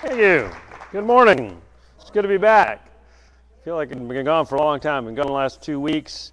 Thank 0.00 0.20
you. 0.20 0.48
Good 0.92 1.04
morning. 1.04 1.60
It's 2.00 2.10
good 2.10 2.22
to 2.22 2.28
be 2.28 2.36
back. 2.36 2.86
I 2.86 3.64
feel 3.64 3.74
like 3.74 3.90
I've 3.90 4.06
been 4.06 4.24
gone 4.24 4.46
for 4.46 4.54
a 4.54 4.60
long 4.60 4.78
time. 4.78 4.98
I've 4.98 5.06
been 5.06 5.16
gone 5.16 5.26
the 5.26 5.32
last 5.32 5.60
two 5.60 5.80
weeks, 5.80 6.30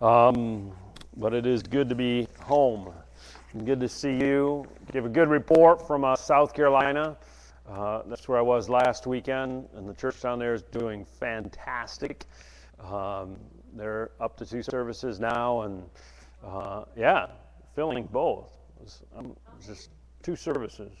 um, 0.00 0.70
but 1.16 1.34
it 1.34 1.44
is 1.44 1.60
good 1.60 1.88
to 1.88 1.96
be 1.96 2.28
home. 2.38 2.92
Good 3.64 3.80
to 3.80 3.88
see 3.88 4.12
you. 4.12 4.64
Give 4.92 5.06
a 5.06 5.08
good 5.08 5.28
report 5.28 5.84
from 5.84 6.04
uh, 6.04 6.14
South 6.14 6.54
Carolina. 6.54 7.16
Uh, 7.68 8.02
that's 8.06 8.28
where 8.28 8.38
I 8.38 8.42
was 8.42 8.68
last 8.68 9.08
weekend, 9.08 9.68
and 9.74 9.88
the 9.88 9.94
church 9.94 10.20
down 10.22 10.38
there 10.38 10.54
is 10.54 10.62
doing 10.62 11.04
fantastic. 11.04 12.26
Um, 12.78 13.36
they're 13.72 14.12
up 14.20 14.36
to 14.36 14.46
two 14.46 14.62
services 14.62 15.18
now, 15.18 15.62
and 15.62 15.82
uh, 16.46 16.84
yeah, 16.96 17.26
filling 17.74 18.04
both. 18.04 18.52
I'm 19.18 19.34
just 19.66 19.90
two 20.22 20.36
services. 20.36 20.92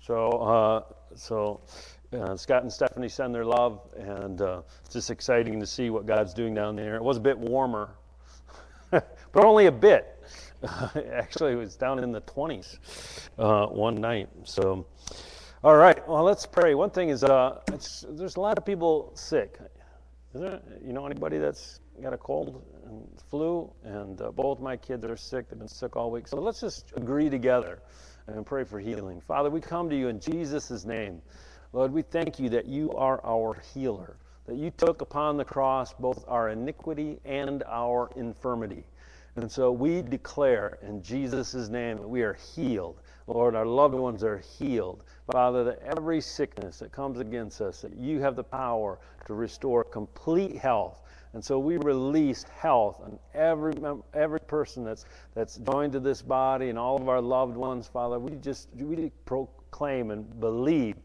So, 0.00 0.30
uh, 0.30 0.82
so 1.14 1.60
uh, 2.12 2.36
Scott 2.36 2.62
and 2.62 2.72
Stephanie 2.72 3.08
send 3.08 3.34
their 3.34 3.44
love, 3.44 3.80
and 3.96 4.40
uh, 4.42 4.62
it's 4.84 4.94
just 4.94 5.10
exciting 5.10 5.58
to 5.60 5.66
see 5.66 5.90
what 5.90 6.06
God's 6.06 6.34
doing 6.34 6.54
down 6.54 6.76
there. 6.76 6.96
It 6.96 7.02
was 7.02 7.16
a 7.16 7.20
bit 7.20 7.38
warmer, 7.38 7.90
but 8.90 9.04
only 9.34 9.66
a 9.66 9.72
bit. 9.72 10.22
Actually, 11.12 11.52
it 11.52 11.56
was 11.56 11.74
down 11.74 11.98
in 11.98 12.12
the 12.12 12.20
20s 12.20 12.78
uh, 13.38 13.66
one 13.66 13.96
night. 13.96 14.28
So, 14.44 14.86
all 15.64 15.76
right. 15.76 16.06
Well, 16.08 16.22
let's 16.22 16.46
pray. 16.46 16.74
One 16.74 16.90
thing 16.90 17.08
is, 17.08 17.24
uh, 17.24 17.60
there's 17.66 18.36
a 18.36 18.40
lot 18.40 18.58
of 18.58 18.66
people 18.66 19.10
sick. 19.14 19.58
Is 20.34 20.40
there, 20.40 20.60
you 20.84 20.92
know 20.92 21.04
anybody 21.06 21.38
that's 21.38 21.80
got 22.02 22.12
a 22.12 22.18
cold 22.18 22.62
and 22.86 23.06
flu? 23.30 23.72
And 23.84 24.20
uh, 24.20 24.30
both 24.30 24.60
my 24.60 24.76
kids 24.76 25.04
are 25.04 25.16
sick. 25.16 25.48
They've 25.48 25.58
been 25.58 25.68
sick 25.68 25.96
all 25.96 26.10
week. 26.10 26.28
So 26.28 26.38
let's 26.38 26.60
just 26.60 26.92
agree 26.96 27.28
together 27.28 27.80
and 28.26 28.46
pray 28.46 28.64
for 28.64 28.80
healing. 28.80 29.20
Father, 29.20 29.50
we 29.50 29.60
come 29.60 29.90
to 29.90 29.96
you 29.96 30.08
in 30.08 30.20
Jesus' 30.20 30.84
name. 30.84 31.20
Lord, 31.72 31.92
we 31.92 32.02
thank 32.02 32.38
you 32.38 32.48
that 32.50 32.66
you 32.66 32.92
are 32.92 33.24
our 33.24 33.60
healer, 33.74 34.16
that 34.46 34.56
you 34.56 34.70
took 34.70 35.00
upon 35.00 35.36
the 35.36 35.44
cross 35.44 35.92
both 35.92 36.24
our 36.28 36.50
iniquity 36.50 37.18
and 37.24 37.62
our 37.66 38.10
infirmity. 38.16 38.84
And 39.36 39.50
so 39.50 39.72
we 39.72 40.02
declare 40.02 40.78
in 40.82 41.02
Jesus' 41.02 41.68
name 41.68 41.96
that 41.96 42.08
we 42.08 42.22
are 42.22 42.34
healed. 42.54 43.00
Lord, 43.26 43.54
our 43.54 43.64
loved 43.64 43.94
ones 43.94 44.22
are 44.22 44.38
healed. 44.58 45.04
Father, 45.30 45.64
that 45.64 45.78
every 45.80 46.20
sickness 46.20 46.80
that 46.80 46.92
comes 46.92 47.18
against 47.18 47.62
us, 47.62 47.80
that 47.80 47.96
you 47.96 48.20
have 48.20 48.36
the 48.36 48.44
power 48.44 48.98
to 49.26 49.34
restore 49.34 49.84
complete 49.84 50.56
health 50.56 51.00
and 51.34 51.42
so 51.42 51.58
we 51.58 51.78
release 51.78 52.44
health 52.44 53.00
on 53.02 53.18
every, 53.34 53.74
every 54.12 54.40
person 54.40 54.84
that's, 54.84 55.06
that's 55.34 55.56
joined 55.56 55.92
to 55.92 56.00
this 56.00 56.20
body 56.20 56.68
and 56.68 56.78
all 56.78 56.96
of 57.00 57.08
our 57.08 57.22
loved 57.22 57.56
ones, 57.56 57.88
Father. 57.88 58.18
We 58.18 58.36
just 58.36 58.68
we 58.74 59.10
proclaim 59.24 60.10
and 60.10 60.40
believe 60.40 60.96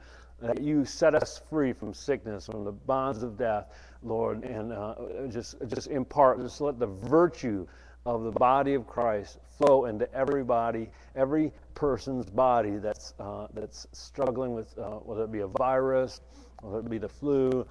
that 0.42 0.61
you 0.61 0.86
set 0.86 1.16
us 1.16 1.42
free 1.50 1.73
from 1.73 1.94
sickness, 1.94 2.45
from 2.45 2.64
the 2.64 2.72
bonds 2.72 3.23
of 3.23 3.38
death, 3.38 3.73
Lord, 4.03 4.44
and 4.44 4.73
uh, 4.73 4.95
just, 5.30 5.55
just 5.67 5.88
impart, 5.88 6.42
just 6.42 6.61
let 6.61 6.78
the 6.78 6.88
virtue 6.88 7.66
of 8.05 8.23
the 8.23 8.31
body 8.31 8.73
of 8.73 8.86
Christ 8.86 9.39
flow 9.58 9.86
into 9.86 10.11
everybody, 10.14 10.89
every 11.16 11.52
person's 11.73 12.30
body 12.30 12.78
that's, 12.78 13.14
uh, 13.20 13.48
that's 13.53 13.88
struggling 13.94 14.53
with, 14.53 14.78
uh, 14.78 14.92
whether 15.00 15.23
it 15.23 15.31
be 15.31 15.39
a 15.39 15.48
virus, 15.48 16.22
whether 16.61 16.80
it 16.80 16.89
be 16.89 16.98
the 17.00 17.09
flu, 17.09 17.66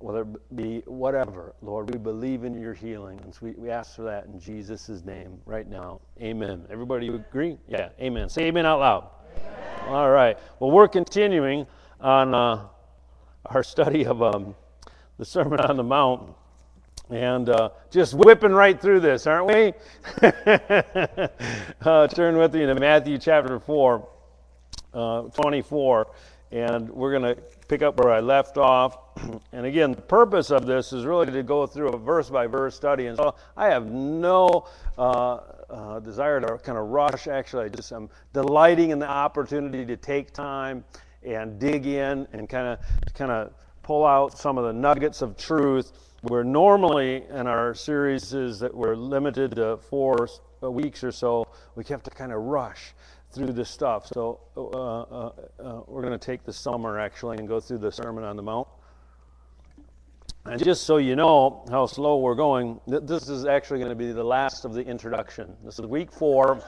whether 0.00 0.22
it 0.22 0.56
be 0.56 0.82
whatever, 0.86 1.54
Lord, 1.60 1.90
we 1.90 1.98
believe 1.98 2.44
in 2.44 2.60
your 2.60 2.74
healing. 2.74 3.20
And 3.24 3.34
so 3.34 3.40
we, 3.42 3.52
we 3.52 3.70
ask 3.70 3.96
for 3.96 4.02
that 4.02 4.26
in 4.26 4.38
Jesus' 4.38 5.04
name 5.04 5.40
right 5.44 5.68
now. 5.68 6.00
Amen. 6.20 6.64
Everybody 6.70 7.08
agree? 7.08 7.58
Yeah, 7.68 7.90
amen. 8.00 8.28
Say 8.28 8.44
amen 8.44 8.64
out 8.64 8.80
loud. 8.80 9.10
Amen. 9.36 9.52
All 9.88 10.10
right. 10.10 10.38
Well, 10.60 10.70
we're 10.70 10.88
continuing 10.88 11.66
on 12.00 12.34
uh, 12.34 12.66
our 13.46 13.62
study 13.62 14.06
of 14.06 14.22
um, 14.22 14.54
the 15.18 15.24
Sermon 15.24 15.60
on 15.60 15.76
the 15.76 15.84
Mount. 15.84 16.34
And 17.10 17.48
uh, 17.48 17.70
just 17.90 18.12
whipping 18.12 18.52
right 18.52 18.78
through 18.78 19.00
this, 19.00 19.26
aren't 19.26 19.46
we? 19.46 19.72
uh, 21.80 22.06
turn 22.08 22.36
with 22.36 22.54
me 22.54 22.66
to 22.66 22.74
Matthew 22.74 23.16
chapter 23.16 23.58
4, 23.58 24.08
uh, 24.92 25.22
24. 25.22 26.08
And 26.52 26.90
we're 26.90 27.18
going 27.18 27.34
to 27.34 27.42
pick 27.68 27.82
up 27.82 27.98
where 27.98 28.10
I 28.10 28.20
left 28.20 28.56
off. 28.56 28.98
and 29.52 29.66
again, 29.66 29.92
the 29.92 30.02
purpose 30.02 30.50
of 30.50 30.66
this 30.66 30.92
is 30.92 31.04
really 31.04 31.30
to 31.30 31.42
go 31.42 31.66
through 31.66 31.90
a 31.90 31.98
verse 31.98 32.30
by 32.30 32.46
verse 32.46 32.74
study. 32.74 33.06
And 33.06 33.16
so 33.16 33.34
I 33.56 33.66
have 33.66 33.86
no 33.86 34.66
uh, 34.96 35.40
uh, 35.68 36.00
desire 36.00 36.40
to 36.40 36.58
kind 36.58 36.78
of 36.78 36.88
rush. 36.88 37.28
Actually, 37.28 37.66
I 37.66 37.68
just 37.68 37.92
am 37.92 38.08
delighting 38.32 38.90
in 38.90 38.98
the 38.98 39.08
opportunity 39.08 39.84
to 39.84 39.96
take 39.96 40.32
time 40.32 40.84
and 41.22 41.58
dig 41.58 41.86
in 41.86 42.26
and 42.32 42.48
kind 42.48 42.66
of 42.66 43.14
kind 43.14 43.30
of 43.30 43.52
pull 43.82 44.06
out 44.06 44.38
some 44.38 44.56
of 44.56 44.64
the 44.64 44.72
nuggets 44.72 45.22
of 45.22 45.36
truth. 45.36 45.92
Where 46.22 46.42
normally 46.42 47.22
in 47.30 47.46
our 47.46 47.74
series 47.74 48.34
is 48.34 48.58
that 48.58 48.74
we're 48.74 48.96
limited 48.96 49.54
to 49.54 49.76
four 49.76 50.28
weeks 50.60 51.04
or 51.04 51.12
so, 51.12 51.46
we 51.76 51.84
have 51.84 52.02
to 52.02 52.10
kind 52.10 52.32
of 52.32 52.42
rush 52.42 52.92
through 53.32 53.52
this 53.52 53.68
stuff. 53.68 54.06
So 54.06 54.40
uh, 54.56 54.60
uh, 54.60 55.32
uh, 55.62 55.82
we're 55.86 56.02
going 56.02 56.18
to 56.18 56.24
take 56.24 56.44
the 56.44 56.52
summer 56.52 56.98
actually 56.98 57.38
and 57.38 57.46
go 57.46 57.60
through 57.60 57.78
the 57.78 57.92
Sermon 57.92 58.24
on 58.24 58.36
the 58.36 58.42
Mount. 58.42 58.68
And 60.44 60.62
just 60.62 60.84
so 60.84 60.96
you 60.96 61.14
know 61.14 61.64
how 61.70 61.84
slow 61.86 62.18
we're 62.20 62.34
going, 62.34 62.80
th- 62.88 63.02
this 63.04 63.28
is 63.28 63.44
actually 63.44 63.80
going 63.80 63.90
to 63.90 63.96
be 63.96 64.12
the 64.12 64.24
last 64.24 64.64
of 64.64 64.72
the 64.72 64.80
introduction. 64.80 65.54
This 65.62 65.78
is 65.78 65.84
week 65.84 66.10
four. 66.10 66.62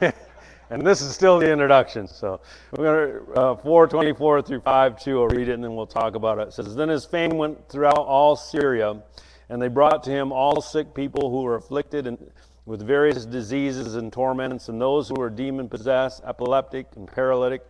and 0.00 0.86
this 0.86 1.02
is 1.02 1.14
still 1.14 1.38
the 1.38 1.50
introduction. 1.50 2.08
So 2.08 2.40
we're 2.72 2.84
going 2.84 3.26
to, 3.26 3.40
uh, 3.40 3.56
424 3.56 4.42
through 4.42 4.60
5 4.60 5.02
2, 5.02 5.20
I'll 5.20 5.28
read 5.28 5.48
it 5.48 5.52
and 5.52 5.62
then 5.62 5.76
we'll 5.76 5.86
talk 5.86 6.14
about 6.14 6.38
it. 6.38 6.48
It 6.48 6.52
says, 6.54 6.74
Then 6.74 6.88
his 6.88 7.04
fame 7.04 7.36
went 7.36 7.68
throughout 7.68 7.98
all 7.98 8.34
Syria, 8.34 9.02
and 9.50 9.60
they 9.60 9.68
brought 9.68 10.02
to 10.04 10.10
him 10.10 10.32
all 10.32 10.62
sick 10.62 10.94
people 10.94 11.30
who 11.30 11.42
were 11.42 11.56
afflicted 11.56 12.06
and 12.06 12.18
with 12.66 12.82
various 12.82 13.24
diseases 13.24 13.94
and 13.94 14.12
torments, 14.12 14.68
and 14.68 14.80
those 14.80 15.08
who 15.08 15.14
were 15.14 15.30
demon 15.30 15.68
possessed, 15.68 16.22
epileptic, 16.26 16.86
and 16.96 17.10
paralytic, 17.10 17.62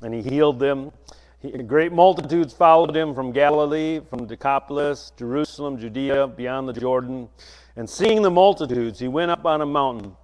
and 0.00 0.14
he 0.14 0.22
healed 0.22 0.58
them. 0.58 0.92
He, 1.40 1.50
great 1.50 1.92
multitudes 1.92 2.54
followed 2.54 2.96
him 2.96 3.14
from 3.14 3.32
Galilee, 3.32 4.00
from 4.08 4.26
Decapolis, 4.26 5.12
Jerusalem, 5.18 5.76
Judea, 5.78 6.28
beyond 6.28 6.68
the 6.68 6.72
Jordan. 6.72 7.28
And 7.76 7.90
seeing 7.90 8.22
the 8.22 8.30
multitudes, 8.30 9.00
he 9.00 9.08
went 9.08 9.30
up 9.30 9.44
on 9.44 9.60
a 9.60 9.66
mountain. 9.66 10.16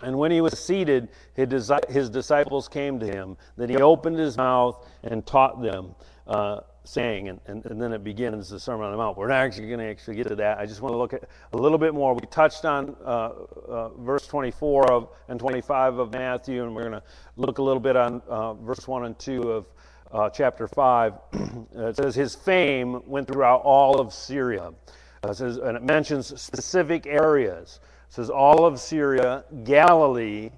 And 0.00 0.16
when 0.16 0.30
he 0.30 0.40
was 0.40 0.58
seated, 0.58 1.08
his 1.34 2.10
disciples 2.10 2.68
came 2.68 2.98
to 3.00 3.06
him. 3.06 3.36
Then 3.56 3.68
he 3.68 3.76
opened 3.76 4.18
his 4.18 4.36
mouth 4.36 4.86
and 5.02 5.26
taught 5.26 5.60
them. 5.60 5.94
Uh, 6.26 6.60
saying, 6.88 7.28
and, 7.28 7.40
and, 7.46 7.64
and, 7.66 7.80
then 7.80 7.92
it 7.92 8.02
begins 8.02 8.48
the 8.48 8.58
Sermon 8.58 8.86
on 8.86 8.92
the 8.92 8.96
Mount. 8.96 9.18
We're 9.18 9.28
not 9.28 9.44
actually 9.44 9.66
going 9.66 9.80
to 9.80 9.84
actually 9.84 10.16
get 10.16 10.28
to 10.28 10.36
that. 10.36 10.58
I 10.58 10.64
just 10.64 10.80
want 10.80 10.94
to 10.94 10.96
look 10.96 11.12
at 11.12 11.24
a 11.52 11.56
little 11.56 11.76
bit 11.76 11.92
more. 11.92 12.14
We 12.14 12.26
touched 12.30 12.64
on 12.64 12.96
uh, 13.04 13.32
uh, 13.68 13.88
verse 13.90 14.26
24 14.26 14.90
of, 14.90 15.08
and 15.28 15.38
25 15.38 15.98
of 15.98 16.12
Matthew, 16.12 16.64
and 16.64 16.74
we're 16.74 16.88
going 16.88 17.00
to 17.00 17.02
look 17.36 17.58
a 17.58 17.62
little 17.62 17.80
bit 17.80 17.94
on 17.94 18.22
uh, 18.26 18.54
verse 18.54 18.88
1 18.88 19.04
and 19.04 19.18
2 19.18 19.42
of 19.50 19.66
uh, 20.12 20.30
chapter 20.30 20.66
5. 20.66 21.12
it 21.76 21.96
says, 21.96 22.14
His 22.14 22.34
fame 22.34 23.02
went 23.06 23.28
throughout 23.28 23.60
all 23.62 24.00
of 24.00 24.12
Syria. 24.14 24.72
It 25.24 25.36
says, 25.36 25.58
and 25.58 25.76
it 25.76 25.82
mentions 25.82 26.40
specific 26.40 27.06
areas. 27.06 27.80
It 28.08 28.14
says, 28.14 28.30
all 28.30 28.64
of 28.64 28.80
Syria, 28.80 29.44
Galilee, 29.64 30.50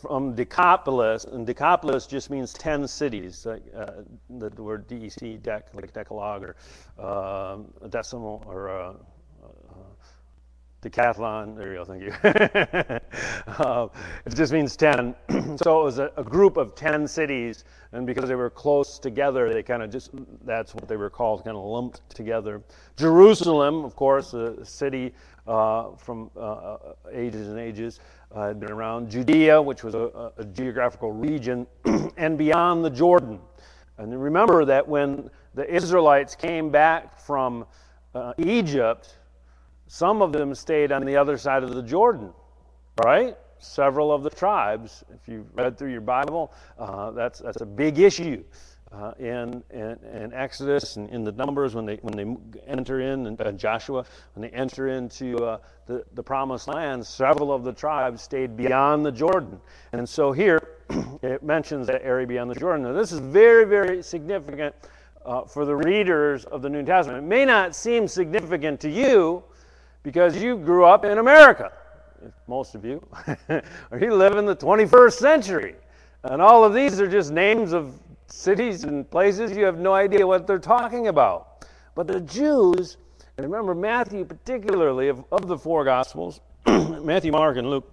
from 0.00 0.34
Decapolis, 0.34 1.24
and 1.24 1.46
Decapolis 1.46 2.06
just 2.06 2.30
means 2.30 2.52
10 2.52 2.86
cities, 2.86 3.46
uh, 3.46 3.58
the 4.30 4.62
word 4.62 4.88
DEC, 4.88 5.40
dec, 5.40 5.62
like 5.74 5.92
decalogue, 5.92 6.44
or 6.44 6.56
uh, 6.98 7.58
decimal, 7.88 8.42
or 8.46 8.70
uh, 8.70 8.92
uh, 9.42 9.48
decathlon, 10.82 11.56
there 11.56 11.72
you 11.72 11.78
go, 11.78 11.84
thank 11.84 12.02
you. 12.02 13.00
Uh, 13.58 13.88
it 14.24 14.34
just 14.36 14.52
means 14.52 14.76
10. 14.76 15.14
so 15.56 15.80
it 15.80 15.84
was 15.84 15.98
a, 15.98 16.12
a, 16.16 16.22
group 16.22 16.56
of 16.56 16.74
10 16.76 17.08
cities, 17.08 17.64
and 17.92 18.06
because 18.06 18.28
they 18.28 18.34
were 18.34 18.50
close 18.50 18.98
together, 18.98 19.52
they 19.52 19.62
kind 19.62 19.82
of 19.82 19.90
just, 19.90 20.10
that's 20.44 20.74
what 20.74 20.86
they 20.86 20.96
were 20.96 21.10
called, 21.10 21.42
kind 21.42 21.56
of 21.56 21.64
lumped 21.64 22.08
together. 22.10 22.62
Jerusalem, 22.96 23.84
of 23.84 23.96
course, 23.96 24.34
a 24.34 24.64
city 24.64 25.12
uh, 25.46 25.90
from 25.96 26.30
ages 27.12 27.48
and 27.48 27.58
ages 27.58 28.00
uh, 28.34 28.52
been 28.52 28.70
around 28.70 29.10
Judea, 29.10 29.60
which 29.60 29.82
was 29.82 29.94
a, 29.94 30.32
a 30.36 30.44
geographical 30.44 31.12
region, 31.12 31.66
and 32.16 32.36
beyond 32.36 32.84
the 32.84 32.90
Jordan. 32.90 33.40
And 33.96 34.22
remember 34.22 34.64
that 34.64 34.86
when 34.86 35.30
the 35.54 35.72
Israelites 35.72 36.36
came 36.36 36.70
back 36.70 37.18
from 37.18 37.66
uh, 38.14 38.34
Egypt, 38.38 39.16
some 39.86 40.22
of 40.22 40.32
them 40.32 40.54
stayed 40.54 40.92
on 40.92 41.04
the 41.04 41.16
other 41.16 41.36
side 41.36 41.62
of 41.62 41.74
the 41.74 41.82
Jordan, 41.82 42.32
right? 43.02 43.36
Several 43.58 44.12
of 44.12 44.22
the 44.22 44.30
tribes, 44.30 45.02
if 45.12 45.26
you've 45.26 45.52
read 45.54 45.76
through 45.76 45.90
your 45.90 46.00
Bible, 46.00 46.52
uh, 46.78 47.10
that's, 47.10 47.40
that's 47.40 47.60
a 47.60 47.66
big 47.66 47.98
issue 47.98 48.44
uh, 48.92 49.12
in, 49.18 49.62
in, 49.70 49.98
in, 50.14 50.32
Exodus 50.32 50.96
and 50.96 51.10
in 51.10 51.22
the 51.22 51.32
Numbers 51.32 51.74
when 51.74 51.84
they, 51.84 51.96
when 51.96 52.16
they 52.16 52.62
enter 52.66 53.00
in, 53.00 53.26
and 53.26 53.40
uh, 53.40 53.52
Joshua, 53.52 54.04
when 54.34 54.48
they 54.48 54.56
enter 54.56 54.88
into 54.88 55.36
uh, 55.44 55.58
the, 55.86 56.04
the 56.14 56.22
promised 56.22 56.68
land, 56.68 57.06
several 57.06 57.52
of 57.52 57.64
the 57.64 57.72
tribes 57.72 58.22
stayed 58.22 58.56
beyond 58.56 59.04
the 59.04 59.12
Jordan. 59.12 59.60
And 59.92 60.08
so 60.08 60.32
here, 60.32 60.76
it 61.22 61.42
mentions 61.42 61.86
that 61.88 62.02
area 62.02 62.26
beyond 62.26 62.50
the 62.50 62.54
Jordan. 62.54 62.84
Now, 62.84 62.94
this 62.94 63.12
is 63.12 63.20
very, 63.20 63.64
very 63.64 64.02
significant 64.02 64.74
uh, 65.26 65.44
for 65.44 65.66
the 65.66 65.76
readers 65.76 66.46
of 66.46 66.62
the 66.62 66.70
New 66.70 66.82
Testament. 66.82 67.24
It 67.24 67.28
may 67.28 67.44
not 67.44 67.76
seem 67.76 68.08
significant 68.08 68.80
to 68.80 68.90
you 68.90 69.42
because 70.02 70.40
you 70.40 70.56
grew 70.56 70.84
up 70.84 71.04
in 71.04 71.18
America, 71.18 71.72
most 72.46 72.74
of 72.74 72.86
you, 72.86 73.06
or 73.90 73.98
you 74.00 74.14
live 74.14 74.38
in 74.38 74.46
the 74.46 74.56
21st 74.56 75.12
century. 75.12 75.74
And 76.24 76.40
all 76.40 76.64
of 76.64 76.72
these 76.72 77.00
are 77.00 77.06
just 77.06 77.30
names 77.30 77.72
of 77.72 77.92
cities 78.28 78.84
and 78.84 79.10
places. 79.10 79.56
You 79.56 79.64
have 79.64 79.78
no 79.78 79.94
idea 79.94 80.26
what 80.26 80.46
they're 80.46 80.58
talking 80.58 81.08
about. 81.08 81.66
But 81.94 82.06
the 82.06 82.20
Jews, 82.20 82.96
and 83.36 83.44
remember 83.44 83.74
Matthew 83.74 84.24
particularly, 84.24 85.08
of, 85.08 85.24
of 85.32 85.48
the 85.48 85.58
four 85.58 85.84
Gospels, 85.84 86.40
Matthew, 86.66 87.32
Mark, 87.32 87.56
and 87.56 87.68
Luke, 87.68 87.90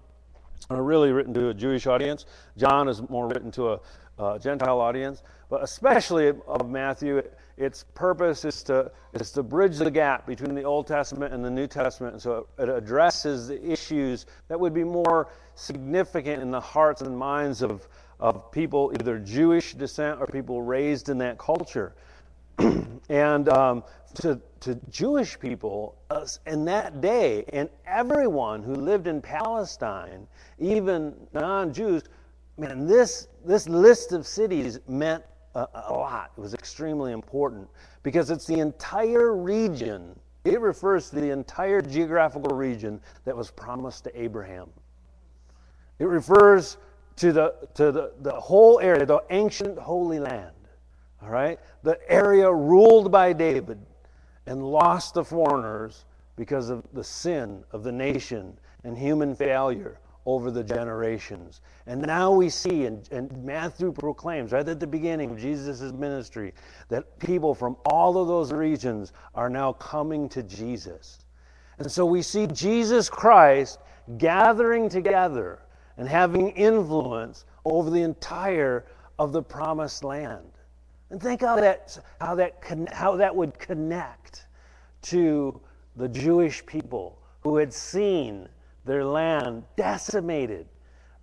are 0.70 0.84
really 0.84 1.12
written 1.12 1.34
to 1.34 1.50
a 1.50 1.54
Jewish 1.54 1.88
audience. 1.88 2.26
John 2.58 2.88
is 2.88 3.08
more 3.10 3.28
written 3.28 3.52
to 3.52 3.74
a 3.74 3.80
uh, 4.18 4.38
Gentile 4.40 4.80
audience, 4.80 5.24
but 5.50 5.64
especially 5.64 6.32
of 6.48 6.70
Matthew, 6.70 7.22
its 7.58 7.86
purpose 7.94 8.46
is 8.46 8.64
to, 8.64 8.92
is 9.14 9.32
to 9.32 9.44
bridge 9.44 9.78
the 9.78 9.92
gap 9.92 10.26
between 10.26 10.56
the 10.56 10.64
Old 10.64 10.88
Testament 10.88 11.34
and 11.34 11.44
the 11.44 11.50
New 11.50 11.68
Testament. 11.68 12.14
And 12.14 12.22
so 12.22 12.48
it 12.58 12.70
addresses 12.70 13.48
the 13.48 13.72
issues 13.72 14.26
that 14.48 14.60
would 14.60 14.74
be 14.74 14.84
more 14.84 15.30
significant 15.56 16.42
in 16.42 16.52
the 16.52 16.60
hearts 16.60 17.02
and 17.02 17.18
minds 17.18 17.62
of, 17.62 17.88
of 18.20 18.52
people, 18.52 18.92
either 19.00 19.20
Jewish 19.20 19.74
descent 19.74 20.20
or 20.20 20.28
people 20.28 20.62
raised 20.62 21.10
in 21.10 21.18
that 21.20 21.38
culture. 21.38 21.96
and 23.10 23.50
um, 23.50 23.84
to, 24.16 24.40
to 24.62 24.76
Jewish 24.90 25.40
people 25.40 25.98
uh, 26.10 26.26
in 26.48 26.66
that 26.66 27.02
day, 27.02 27.46
and 27.52 27.70
everyone 27.86 28.64
who 28.64 28.74
lived 28.74 29.08
in 29.08 29.22
Palestine, 29.22 30.28
even 30.60 31.14
non 31.34 31.74
Jews, 31.74 32.04
man, 32.58 32.88
this, 32.88 33.28
this 33.46 33.68
list 33.68 34.14
of 34.14 34.26
cities 34.26 34.80
meant 34.88 35.24
a, 35.56 35.68
a 35.74 35.94
lot. 35.94 36.32
It 36.38 36.42
was 36.42 36.54
extremely 36.54 37.12
important 37.12 37.68
because 38.04 38.30
it's 38.30 38.46
the 38.46 38.60
entire 38.60 39.36
region, 39.36 40.18
it 40.46 40.62
refers 40.62 41.10
to 41.10 41.16
the 41.18 41.32
entire 41.32 41.82
geographical 41.82 42.56
region 42.56 43.02
that 43.26 43.36
was 43.36 43.52
promised 43.52 44.04
to 44.06 44.22
Abraham. 44.22 44.70
It 46.00 46.06
refers 46.06 46.78
to 47.18 47.32
the, 47.32 47.56
to 47.76 47.92
the, 47.92 48.12
the 48.22 48.34
whole 48.34 48.80
area, 48.80 49.06
the 49.06 49.24
ancient 49.30 49.78
Holy 49.78 50.20
Land. 50.20 50.52
All 51.22 51.30
right? 51.30 51.60
The 51.84 52.00
area 52.12 52.52
ruled 52.52 53.12
by 53.12 53.34
David 53.34 53.80
and 54.46 54.64
lost 54.64 55.16
to 55.16 55.24
foreigners 55.24 56.06
because 56.36 56.70
of 56.70 56.84
the 56.94 57.04
sin 57.04 57.64
of 57.72 57.84
the 57.84 57.92
nation 57.92 58.58
and 58.84 58.98
human 58.98 59.36
failure 59.36 60.00
over 60.26 60.50
the 60.50 60.64
generations. 60.64 61.62
And 61.86 62.02
now 62.02 62.32
we 62.32 62.50
see, 62.50 62.86
and, 62.86 63.08
and 63.12 63.44
Matthew 63.44 63.92
proclaims 63.92 64.52
right 64.52 64.68
at 64.68 64.80
the 64.80 64.88
beginning 64.88 65.32
of 65.32 65.38
Jesus' 65.38 65.82
ministry, 65.94 66.54
that 66.90 67.20
people 67.20 67.54
from 67.54 67.78
all 67.86 68.18
of 68.18 68.28
those 68.28 68.52
regions 68.52 69.14
are 69.36 69.50
now 69.50 69.74
coming 69.74 70.28
to 70.30 70.42
Jesus. 70.44 71.20
And 71.78 71.92
so 71.92 72.06
we 72.06 72.22
see 72.22 72.48
Jesus 72.48 73.10
Christ 73.10 73.80
gathering 74.18 74.90
together 74.90 75.60
and 75.98 76.08
having 76.08 76.50
influence 76.52 77.46
over 77.64 77.90
the 77.90 78.02
entire 78.02 78.86
of 79.18 79.32
the 79.32 79.42
promised 79.42 80.04
land. 80.04 80.52
And 81.10 81.22
think 81.22 81.42
how 81.42 81.56
that, 81.58 81.98
how 82.20 82.36
that, 82.36 82.62
how 82.92 83.16
that 83.16 83.36
would 83.36 83.58
connect 83.58 84.48
to 85.04 85.60
the 85.96 86.10
Jewish 86.10 86.66
people 86.66 87.20
who 87.42 87.58
had 87.58 87.72
seen 87.74 88.50
their 88.86 89.06
land 89.06 89.64
decimated 89.78 90.68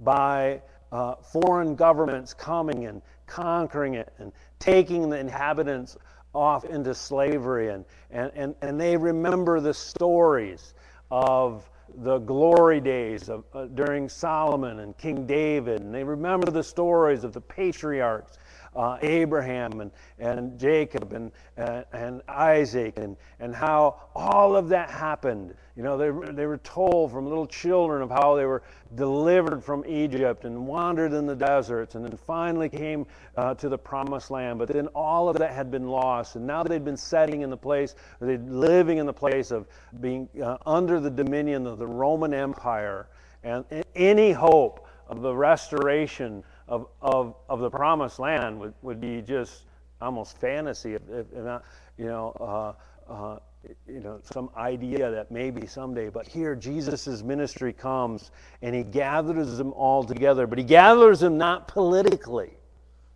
by 0.00 0.62
uh, 0.90 1.16
foreign 1.16 1.74
governments 1.74 2.32
coming 2.34 2.86
and 2.86 3.02
conquering 3.26 3.94
it 3.94 4.12
and 4.18 4.32
taking 4.58 5.08
the 5.08 5.18
inhabitants 5.18 5.96
off 6.34 6.64
into 6.64 6.94
slavery. 6.94 7.70
And, 7.70 7.84
and, 8.10 8.30
and, 8.34 8.54
and 8.62 8.80
they 8.80 8.96
remember 8.96 9.60
the 9.60 9.74
stories 9.74 10.74
of 11.10 11.68
the 11.96 12.18
glory 12.18 12.80
days 12.80 13.28
of, 13.28 13.44
uh, 13.54 13.66
during 13.66 14.08
Solomon 14.08 14.80
and 14.80 14.96
King 14.96 15.26
David. 15.26 15.80
And 15.80 15.94
they 15.94 16.04
remember 16.04 16.50
the 16.50 16.62
stories 16.62 17.24
of 17.24 17.32
the 17.32 17.40
patriarchs 17.40 18.38
uh, 18.74 18.98
Abraham 19.02 19.80
and, 19.80 19.90
and 20.18 20.58
Jacob 20.58 21.12
and, 21.12 21.30
and, 21.56 21.84
and, 21.92 22.22
Isaac 22.28 22.98
and, 22.98 23.16
and 23.40 23.54
how 23.54 24.00
all 24.14 24.56
of 24.56 24.68
that 24.70 24.90
happened. 24.90 25.54
You 25.76 25.82
know, 25.82 25.96
they, 25.96 26.32
they 26.32 26.46
were 26.46 26.58
told 26.58 27.12
from 27.12 27.26
little 27.26 27.46
children 27.46 28.02
of 28.02 28.10
how 28.10 28.34
they 28.34 28.44
were 28.44 28.62
delivered 28.94 29.62
from 29.64 29.84
Egypt 29.86 30.44
and 30.44 30.66
wandered 30.66 31.12
in 31.12 31.26
the 31.26 31.36
deserts 31.36 31.94
and 31.94 32.04
then 32.04 32.16
finally 32.16 32.68
came 32.68 33.06
uh, 33.36 33.54
to 33.54 33.68
the 33.68 33.78
promised 33.78 34.30
land. 34.30 34.58
But 34.58 34.68
then 34.68 34.86
all 34.88 35.28
of 35.28 35.38
that 35.38 35.52
had 35.52 35.70
been 35.70 35.88
lost. 35.88 36.36
And 36.36 36.46
now 36.46 36.62
they'd 36.62 36.84
been 36.84 36.96
setting 36.96 37.42
in 37.42 37.50
the 37.50 37.56
place, 37.56 37.94
they'd 38.20 38.48
living 38.48 38.98
in 38.98 39.06
the 39.06 39.12
place 39.12 39.50
of 39.50 39.66
being 40.00 40.28
uh, 40.42 40.58
under 40.66 41.00
the 41.00 41.10
dominion 41.10 41.66
of 41.66 41.78
the 41.78 41.86
Roman 41.86 42.34
Empire. 42.34 43.08
And 43.44 43.64
any 43.94 44.32
hope 44.32 44.86
of 45.08 45.20
the 45.20 45.34
restoration 45.34 46.44
of, 46.72 46.86
of, 47.02 47.34
of 47.50 47.60
the 47.60 47.68
promised 47.68 48.18
land 48.18 48.58
would, 48.58 48.72
would 48.80 48.98
be 48.98 49.20
just 49.20 49.64
almost 50.00 50.38
fantasy, 50.38 50.94
if, 50.94 51.02
if 51.10 51.30
not, 51.34 51.64
you 51.98 52.06
know, 52.06 52.74
uh, 53.08 53.12
uh, 53.12 53.38
you 53.86 54.00
know, 54.00 54.20
some 54.22 54.48
idea 54.56 55.10
that 55.10 55.30
maybe 55.30 55.66
someday. 55.66 56.08
But 56.08 56.26
here, 56.26 56.54
Jesus' 56.54 57.22
ministry 57.22 57.74
comes 57.74 58.30
and 58.62 58.74
he 58.74 58.84
gathers 58.84 59.58
them 59.58 59.74
all 59.74 60.02
together. 60.02 60.46
But 60.46 60.56
he 60.56 60.64
gathers 60.64 61.20
them 61.20 61.36
not 61.36 61.68
politically. 61.68 62.54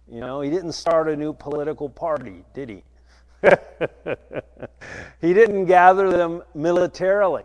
You 0.07 0.21
know, 0.21 0.43
he 0.43 0.51
didn't 0.51 0.73
start 0.73 1.09
a 1.09 1.17
new 1.17 1.33
political 1.33 1.89
party, 1.89 2.45
did 2.53 2.69
he? 2.69 2.83
he 5.23 5.33
didn't 5.33 5.65
gather 5.65 6.11
them 6.11 6.43
militarily. 6.55 7.45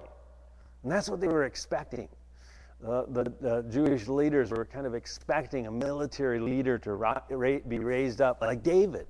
And 0.84 0.92
that's 0.92 1.08
what 1.08 1.22
they 1.22 1.30
were 1.30 1.46
expecting 1.46 2.10
uh, 2.88 3.04
the, 3.10 3.32
the, 3.42 3.64
Jewish 3.70 4.08
leaders 4.08 4.52
were 4.52 4.66
kind 4.66 4.88
of 4.88 4.96
expecting 4.96 5.68
a 5.68 5.72
military 5.72 6.40
leader 6.40 6.78
to 6.80 6.94
ra- 6.94 7.22
ra- 7.30 7.60
be 7.68 7.80
raised 7.80 8.22
up 8.22 8.42
like 8.42 8.64
David, 8.64 9.06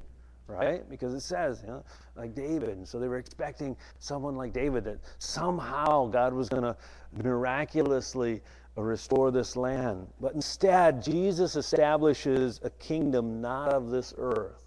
right? 0.47 0.87
Because 0.89 1.13
it 1.13 1.21
says, 1.21 1.61
you 1.61 1.67
know, 1.67 1.83
like 2.15 2.35
David. 2.35 2.69
And 2.77 2.87
so 2.87 2.99
they 2.99 3.07
were 3.07 3.17
expecting 3.17 3.77
someone 3.99 4.35
like 4.35 4.51
David 4.51 4.83
that 4.85 4.99
somehow 5.19 6.07
God 6.07 6.33
was 6.33 6.49
going 6.49 6.63
to 6.63 6.75
miraculously 7.23 8.41
restore 8.75 9.31
this 9.31 9.55
land. 9.55 10.07
But 10.19 10.33
instead, 10.33 11.01
Jesus 11.01 11.55
establishes 11.55 12.59
a 12.63 12.69
kingdom 12.71 13.41
not 13.41 13.69
of 13.69 13.89
this 13.89 14.13
earth, 14.17 14.63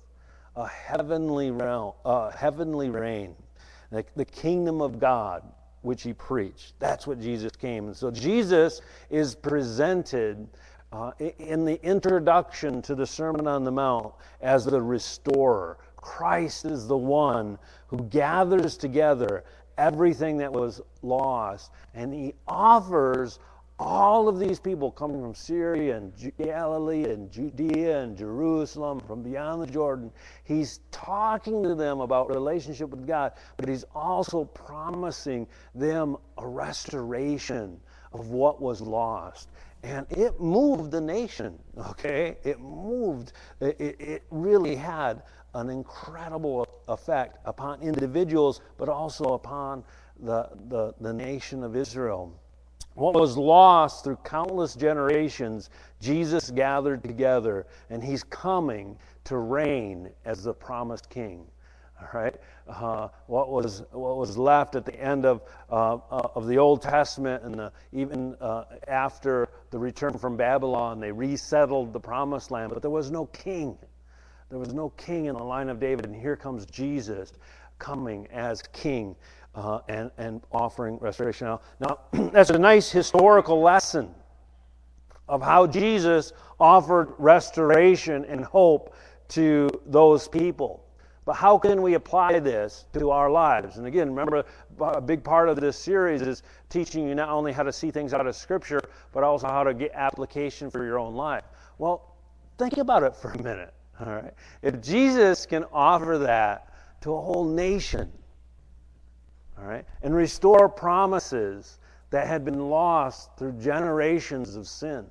a 0.56 0.66
heavenly 0.66 1.50
realm, 1.50 1.92
a 2.04 2.30
heavenly 2.30 2.90
reign, 2.90 3.34
the, 3.90 4.04
the 4.16 4.24
kingdom 4.24 4.80
of 4.80 4.98
God 4.98 5.42
which 5.84 6.02
he 6.02 6.12
preached. 6.12 6.74
That's 6.78 7.06
what 7.06 7.20
Jesus 7.20 7.52
came. 7.52 7.86
And 7.86 7.96
so 7.96 8.10
Jesus 8.10 8.80
is 9.10 9.34
presented 9.34 10.48
uh, 10.92 11.10
in 11.38 11.64
the 11.64 11.82
introduction 11.84 12.80
to 12.82 12.94
the 12.94 13.06
Sermon 13.06 13.46
on 13.46 13.64
the 13.64 13.72
Mount 13.72 14.14
as 14.40 14.64
the 14.64 14.80
restorer. 14.80 15.78
Christ 15.96 16.64
is 16.64 16.86
the 16.86 16.96
one 16.96 17.58
who 17.88 17.98
gathers 18.04 18.76
together 18.76 19.44
everything 19.76 20.38
that 20.38 20.52
was 20.52 20.80
lost, 21.02 21.72
and 21.94 22.14
he 22.14 22.34
offers 22.46 23.40
all 23.78 24.28
of 24.28 24.38
these 24.38 24.60
people 24.60 24.90
coming 24.90 25.20
from 25.20 25.34
Syria 25.34 25.96
and 25.96 26.32
Galilee 26.38 27.04
and 27.04 27.30
Judea 27.30 28.02
and 28.02 28.16
Jerusalem, 28.16 29.00
from 29.00 29.22
beyond 29.22 29.62
the 29.62 29.66
Jordan, 29.66 30.12
he's 30.44 30.80
talking 30.92 31.62
to 31.64 31.74
them 31.74 32.00
about 32.00 32.30
relationship 32.30 32.90
with 32.90 33.06
God, 33.06 33.32
but 33.56 33.68
he's 33.68 33.84
also 33.94 34.44
promising 34.44 35.46
them 35.74 36.16
a 36.38 36.46
restoration 36.46 37.80
of 38.12 38.28
what 38.28 38.62
was 38.62 38.80
lost. 38.80 39.48
And 39.82 40.06
it 40.10 40.40
moved 40.40 40.92
the 40.92 41.00
nation, 41.00 41.58
okay? 41.76 42.38
It 42.44 42.60
moved, 42.60 43.32
it, 43.60 43.76
it 44.00 44.22
really 44.30 44.76
had 44.76 45.22
an 45.52 45.68
incredible 45.68 46.66
effect 46.88 47.38
upon 47.44 47.82
individuals, 47.82 48.60
but 48.78 48.88
also 48.88 49.34
upon 49.34 49.84
the, 50.20 50.48
the, 50.68 50.94
the 51.00 51.12
nation 51.12 51.62
of 51.64 51.76
Israel. 51.76 52.40
What 52.94 53.14
was 53.14 53.36
lost 53.36 54.04
through 54.04 54.16
countless 54.24 54.74
generations, 54.74 55.68
Jesus 56.00 56.50
gathered 56.50 57.02
together, 57.02 57.66
and 57.90 58.02
he's 58.02 58.22
coming 58.22 58.96
to 59.24 59.38
reign 59.38 60.10
as 60.24 60.44
the 60.44 60.54
promised 60.54 61.10
king. 61.10 61.46
All 62.00 62.08
right? 62.20 62.34
Uh, 62.68 63.08
what, 63.26 63.50
was, 63.50 63.82
what 63.90 64.16
was 64.16 64.36
left 64.36 64.76
at 64.76 64.84
the 64.84 64.94
end 64.94 65.26
of, 65.26 65.42
uh, 65.70 65.94
uh, 66.10 66.28
of 66.34 66.46
the 66.46 66.58
Old 66.58 66.82
Testament 66.82 67.42
and 67.42 67.54
the, 67.54 67.72
even 67.92 68.36
uh, 68.40 68.64
after 68.86 69.48
the 69.70 69.78
return 69.78 70.16
from 70.16 70.36
Babylon, 70.36 71.00
they 71.00 71.12
resettled 71.12 71.92
the 71.92 72.00
promised 72.00 72.50
land, 72.50 72.72
but 72.72 72.80
there 72.80 72.90
was 72.90 73.10
no 73.10 73.26
king. 73.26 73.76
There 74.50 74.58
was 74.58 74.72
no 74.72 74.90
king 74.90 75.26
in 75.26 75.34
the 75.34 75.42
line 75.42 75.68
of 75.68 75.80
David, 75.80 76.06
and 76.06 76.14
here 76.14 76.36
comes 76.36 76.64
Jesus 76.66 77.32
coming 77.78 78.28
as 78.28 78.62
king 78.72 79.16
uh, 79.54 79.80
and, 79.88 80.10
and 80.18 80.42
offering 80.52 80.98
restoration. 80.98 81.46
Now, 81.46 81.60
now 81.80 81.98
that's 82.32 82.50
a 82.50 82.58
nice 82.58 82.90
historical 82.90 83.60
lesson. 83.60 84.14
of 85.28 85.42
how 85.42 85.66
Jesus 85.66 86.32
offered 86.60 87.14
restoration 87.18 88.24
and 88.26 88.44
hope 88.44 88.94
to 89.28 89.68
those 89.86 90.28
people. 90.28 90.84
But 91.24 91.34
how 91.34 91.56
can 91.56 91.80
we 91.80 91.94
apply 91.94 92.40
this 92.40 92.84
to 92.92 93.10
our 93.10 93.30
lives? 93.30 93.78
And 93.78 93.86
again, 93.86 94.10
remember, 94.10 94.44
a 94.78 95.00
big 95.00 95.24
part 95.24 95.48
of 95.48 95.58
this 95.58 95.78
series 95.78 96.20
is 96.20 96.42
teaching 96.68 97.08
you 97.08 97.14
not 97.14 97.30
only 97.30 97.52
how 97.52 97.62
to 97.62 97.72
see 97.72 97.90
things 97.90 98.12
out 98.12 98.26
of 98.26 98.36
Scripture, 98.36 98.82
but 99.12 99.24
also 99.24 99.48
how 99.48 99.64
to 99.64 99.72
get 99.72 99.92
application 99.94 100.70
for 100.70 100.84
your 100.84 100.98
own 100.98 101.14
life. 101.14 101.44
Well, 101.78 102.16
think 102.58 102.76
about 102.76 103.02
it 103.02 103.16
for 103.16 103.30
a 103.30 103.42
minute. 103.42 103.72
All 104.00 104.12
right. 104.12 104.34
If 104.60 104.82
Jesus 104.82 105.46
can 105.46 105.64
offer 105.72 106.18
that 106.18 106.74
to 107.02 107.14
a 107.14 107.20
whole 107.20 107.44
nation, 107.44 108.12
all 109.58 109.64
right, 109.64 109.84
and 110.02 110.14
restore 110.14 110.68
promises 110.68 111.78
that 112.10 112.26
had 112.26 112.44
been 112.44 112.68
lost 112.70 113.30
through 113.36 113.52
generations 113.52 114.56
of 114.56 114.66
sin, 114.66 115.06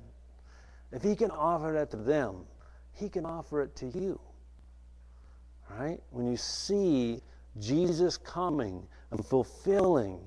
if 0.92 1.02
he 1.02 1.16
can 1.16 1.30
offer 1.30 1.72
that 1.72 1.90
to 1.90 1.96
them, 1.96 2.46
he 2.92 3.08
can 3.08 3.26
offer 3.26 3.62
it 3.62 3.74
to 3.76 3.86
you. 3.86 4.20
Right? 5.70 5.98
When 6.10 6.30
you 6.30 6.36
see 6.36 7.20
Jesus 7.58 8.16
coming 8.16 8.86
and 9.10 9.24
fulfilling 9.24 10.20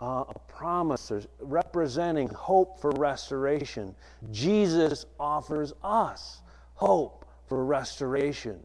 uh, 0.00 0.24
a 0.28 0.38
promise 0.48 1.10
representing 1.40 2.28
hope 2.28 2.80
for 2.80 2.90
restoration, 2.92 3.94
Jesus 4.30 5.06
offers 5.18 5.72
us 5.82 6.40
hope 6.74 7.26
for 7.46 7.64
restoration. 7.64 8.60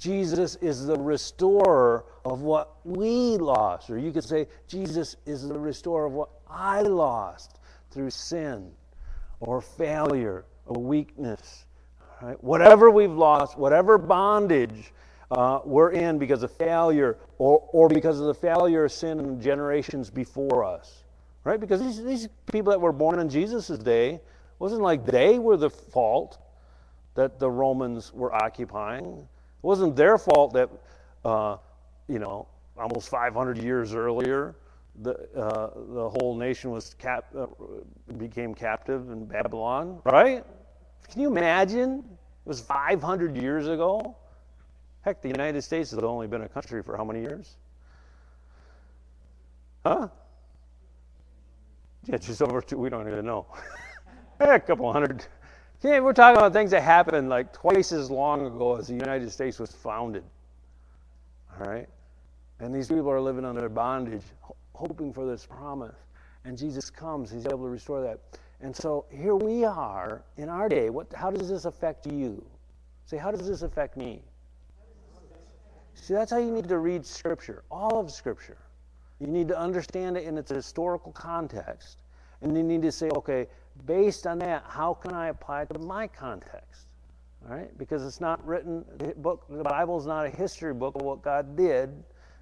Jesus 0.00 0.56
is 0.56 0.86
the 0.86 0.98
restorer 0.98 2.06
of 2.24 2.40
what 2.40 2.76
we 2.84 3.36
lost. 3.36 3.90
Or 3.90 3.98
you 3.98 4.10
could 4.10 4.24
say, 4.24 4.48
Jesus 4.66 5.16
is 5.26 5.46
the 5.46 5.58
restorer 5.58 6.06
of 6.06 6.12
what 6.12 6.30
I 6.48 6.80
lost 6.80 7.58
through 7.90 8.10
sin 8.10 8.72
or 9.40 9.60
failure 9.60 10.46
or 10.66 10.82
weakness. 10.82 11.66
Right? 12.22 12.42
Whatever 12.42 12.90
we've 12.90 13.12
lost, 13.12 13.58
whatever 13.58 13.98
bondage 13.98 14.92
uh, 15.30 15.60
we're 15.64 15.90
in 15.90 16.18
because 16.18 16.42
of 16.42 16.50
failure 16.50 17.18
or, 17.38 17.68
or 17.72 17.88
because 17.88 18.18
of 18.18 18.26
the 18.26 18.34
failure 18.34 18.86
of 18.86 18.92
sin 18.92 19.20
in 19.20 19.40
generations 19.40 20.10
before 20.10 20.64
us. 20.64 21.04
Right? 21.44 21.60
Because 21.60 21.80
these, 21.80 22.02
these 22.02 22.28
people 22.50 22.70
that 22.70 22.80
were 22.80 22.92
born 22.92 23.20
in 23.20 23.28
Jesus' 23.28 23.68
day, 23.68 24.20
wasn't 24.58 24.82
like 24.82 25.04
they 25.04 25.38
were 25.38 25.56
the 25.56 25.70
fault 25.70 26.38
that 27.14 27.38
the 27.38 27.50
Romans 27.50 28.12
were 28.12 28.32
occupying. 28.32 29.26
It 29.62 29.66
wasn't 29.66 29.94
their 29.94 30.16
fault 30.16 30.54
that, 30.54 30.70
uh, 31.24 31.58
you 32.08 32.18
know, 32.18 32.48
almost 32.78 33.10
500 33.10 33.58
years 33.58 33.94
earlier, 33.94 34.56
the, 35.02 35.12
uh, 35.36 35.70
the 35.76 36.08
whole 36.08 36.34
nation 36.34 36.70
was 36.70 36.94
cap, 36.94 37.26
uh, 37.38 37.46
became 38.16 38.54
captive 38.54 39.10
in 39.10 39.26
Babylon, 39.26 40.00
right? 40.04 40.44
Can 41.10 41.20
you 41.20 41.28
imagine? 41.28 41.98
It 41.98 42.48
was 42.48 42.60
500 42.60 43.36
years 43.36 43.68
ago. 43.68 44.16
Heck, 45.02 45.20
the 45.20 45.28
United 45.28 45.60
States 45.62 45.90
has 45.90 46.00
only 46.00 46.26
been 46.26 46.42
a 46.42 46.48
country 46.48 46.82
for 46.82 46.96
how 46.96 47.04
many 47.04 47.20
years? 47.20 47.56
Huh? 49.84 50.08
Yeah, 52.06 52.16
just 52.16 52.40
over 52.42 52.62
two. 52.62 52.78
We 52.78 52.88
don't 52.88 53.06
even 53.08 53.26
know. 53.26 53.46
a 54.40 54.58
couple 54.58 54.90
hundred. 54.92 55.24
Yeah, 55.82 56.00
we're 56.00 56.12
talking 56.12 56.36
about 56.36 56.52
things 56.52 56.72
that 56.72 56.82
happened 56.82 57.30
like 57.30 57.54
twice 57.54 57.90
as 57.92 58.10
long 58.10 58.44
ago 58.44 58.76
as 58.76 58.88
the 58.88 58.94
United 58.94 59.30
States 59.30 59.58
was 59.58 59.72
founded. 59.72 60.24
All 61.58 61.66
right? 61.66 61.88
And 62.58 62.74
these 62.74 62.88
people 62.88 63.10
are 63.10 63.20
living 63.20 63.46
under 63.46 63.66
bondage, 63.70 64.22
hoping 64.74 65.10
for 65.10 65.24
this 65.24 65.46
promise. 65.46 65.96
And 66.44 66.58
Jesus 66.58 66.90
comes, 66.90 67.30
he's 67.30 67.46
able 67.46 67.64
to 67.64 67.70
restore 67.70 68.02
that. 68.02 68.20
And 68.60 68.76
so 68.76 69.06
here 69.10 69.34
we 69.34 69.64
are 69.64 70.22
in 70.36 70.50
our 70.50 70.68
day. 70.68 70.90
What, 70.90 71.10
how 71.14 71.30
does 71.30 71.48
this 71.48 71.64
affect 71.64 72.06
you? 72.06 72.44
Say, 73.06 73.16
how 73.16 73.30
does 73.30 73.48
this 73.48 73.62
affect 73.62 73.96
me? 73.96 74.20
See, 75.94 76.12
that's 76.12 76.30
how 76.30 76.38
you 76.38 76.50
need 76.50 76.68
to 76.68 76.78
read 76.78 77.06
Scripture, 77.06 77.64
all 77.70 77.98
of 77.98 78.10
Scripture. 78.10 78.58
You 79.18 79.26
need 79.26 79.48
to 79.48 79.58
understand 79.58 80.18
it 80.18 80.24
in 80.24 80.36
its 80.36 80.50
historical 80.50 81.12
context. 81.12 82.02
And 82.42 82.54
you 82.54 82.62
need 82.62 82.82
to 82.82 82.92
say, 82.92 83.08
okay, 83.16 83.46
based 83.86 84.26
on 84.26 84.38
that, 84.40 84.64
how 84.66 84.94
can 84.94 85.12
I 85.12 85.28
apply 85.28 85.62
it 85.62 85.70
to 85.72 85.78
my 85.78 86.06
context? 86.06 86.86
All 87.44 87.56
right? 87.56 87.76
Because 87.78 88.04
it's 88.04 88.20
not 88.20 88.44
written, 88.46 88.84
the 88.98 89.14
book, 89.14 89.44
the 89.48 89.62
Bible 89.62 89.98
is 89.98 90.06
not 90.06 90.26
a 90.26 90.30
history 90.30 90.74
book 90.74 90.94
of 90.96 91.02
what 91.02 91.22
God 91.22 91.56
did, 91.56 91.90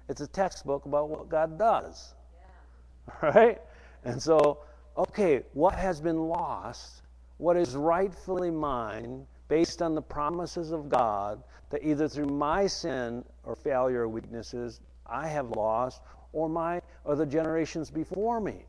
it's 0.07 0.21
a 0.21 0.27
textbook 0.27 0.85
about 0.85 1.09
what 1.09 1.29
God 1.29 1.57
does. 1.57 2.15
Yeah. 2.39 3.27
All 3.29 3.31
right? 3.31 3.61
And 4.03 4.21
so, 4.21 4.59
okay, 4.97 5.43
what 5.53 5.75
has 5.75 6.01
been 6.01 6.27
lost, 6.27 7.03
what 7.37 7.55
is 7.55 7.75
rightfully 7.75 8.51
mine, 8.51 9.25
based 9.47 9.81
on 9.81 9.95
the 9.95 10.01
promises 10.01 10.71
of 10.71 10.89
God 10.89 11.43
that 11.69 11.83
either 11.83 12.07
through 12.07 12.27
my 12.27 12.67
sin 12.67 13.23
or 13.43 13.55
failure 13.55 14.01
or 14.01 14.07
weaknesses 14.07 14.81
I 15.05 15.27
have 15.27 15.49
lost, 15.51 16.01
or 16.33 16.47
my 16.47 16.81
or 17.03 17.15
the 17.15 17.25
generations 17.25 17.89
before 17.89 18.39
me 18.39 18.65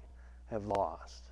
have 0.51 0.65
lost. 0.65 1.30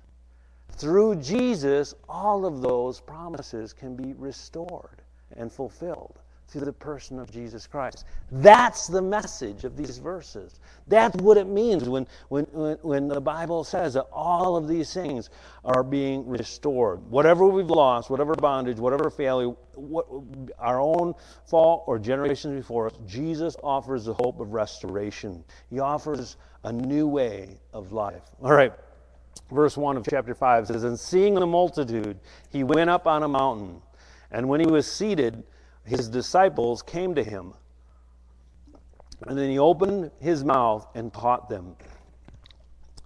Through 0.79 1.17
Jesus, 1.17 1.93
all 2.07 2.45
of 2.45 2.61
those 2.61 3.01
promises 3.01 3.73
can 3.73 3.97
be 3.97 4.13
restored 4.13 5.01
and 5.35 5.51
fulfilled 5.51 6.19
through 6.47 6.61
the 6.61 6.71
person 6.71 7.19
of 7.19 7.29
Jesus 7.29 7.67
Christ. 7.67 8.05
That's 8.31 8.87
the 8.87 9.01
message 9.01 9.65
of 9.65 9.75
these 9.75 9.97
verses. 9.97 10.61
That's 10.87 11.15
what 11.17 11.35
it 11.35 11.47
means 11.47 11.89
when, 11.89 12.07
when, 12.29 12.45
when, 12.45 13.09
the 13.09 13.19
Bible 13.19 13.65
says 13.65 13.93
that 13.95 14.07
all 14.13 14.55
of 14.55 14.69
these 14.69 14.93
things 14.93 15.29
are 15.65 15.83
being 15.83 16.25
restored. 16.25 17.01
Whatever 17.11 17.45
we've 17.45 17.69
lost, 17.69 18.09
whatever 18.09 18.33
bondage, 18.33 18.77
whatever 18.77 19.09
failure, 19.09 19.53
what, 19.75 20.07
our 20.57 20.79
own 20.79 21.13
fault 21.45 21.83
or 21.87 21.99
generations 21.99 22.55
before 22.55 22.87
us, 22.87 22.93
Jesus 23.05 23.57
offers 23.61 24.05
the 24.05 24.13
hope 24.13 24.39
of 24.39 24.53
restoration. 24.53 25.43
He 25.69 25.79
offers 25.79 26.37
a 26.63 26.71
new 26.71 27.05
way 27.05 27.59
of 27.73 27.91
life. 27.91 28.23
All 28.41 28.53
right. 28.53 28.73
Verse 29.51 29.75
1 29.75 29.97
of 29.97 30.05
chapter 30.07 30.35
5 30.35 30.67
says, 30.67 30.83
And 30.83 30.99
seeing 30.99 31.33
the 31.33 31.47
multitude, 31.47 32.19
he 32.51 32.63
went 32.63 32.89
up 32.89 33.07
on 33.07 33.23
a 33.23 33.27
mountain. 33.27 33.81
And 34.31 34.47
when 34.47 34.59
he 34.59 34.67
was 34.67 34.89
seated, 34.89 35.43
his 35.85 36.07
disciples 36.07 36.83
came 36.83 37.15
to 37.15 37.23
him. 37.23 37.53
And 39.27 39.37
then 39.37 39.49
he 39.49 39.57
opened 39.57 40.11
his 40.19 40.43
mouth 40.43 40.87
and 40.93 41.11
taught 41.11 41.49
them. 41.49 41.75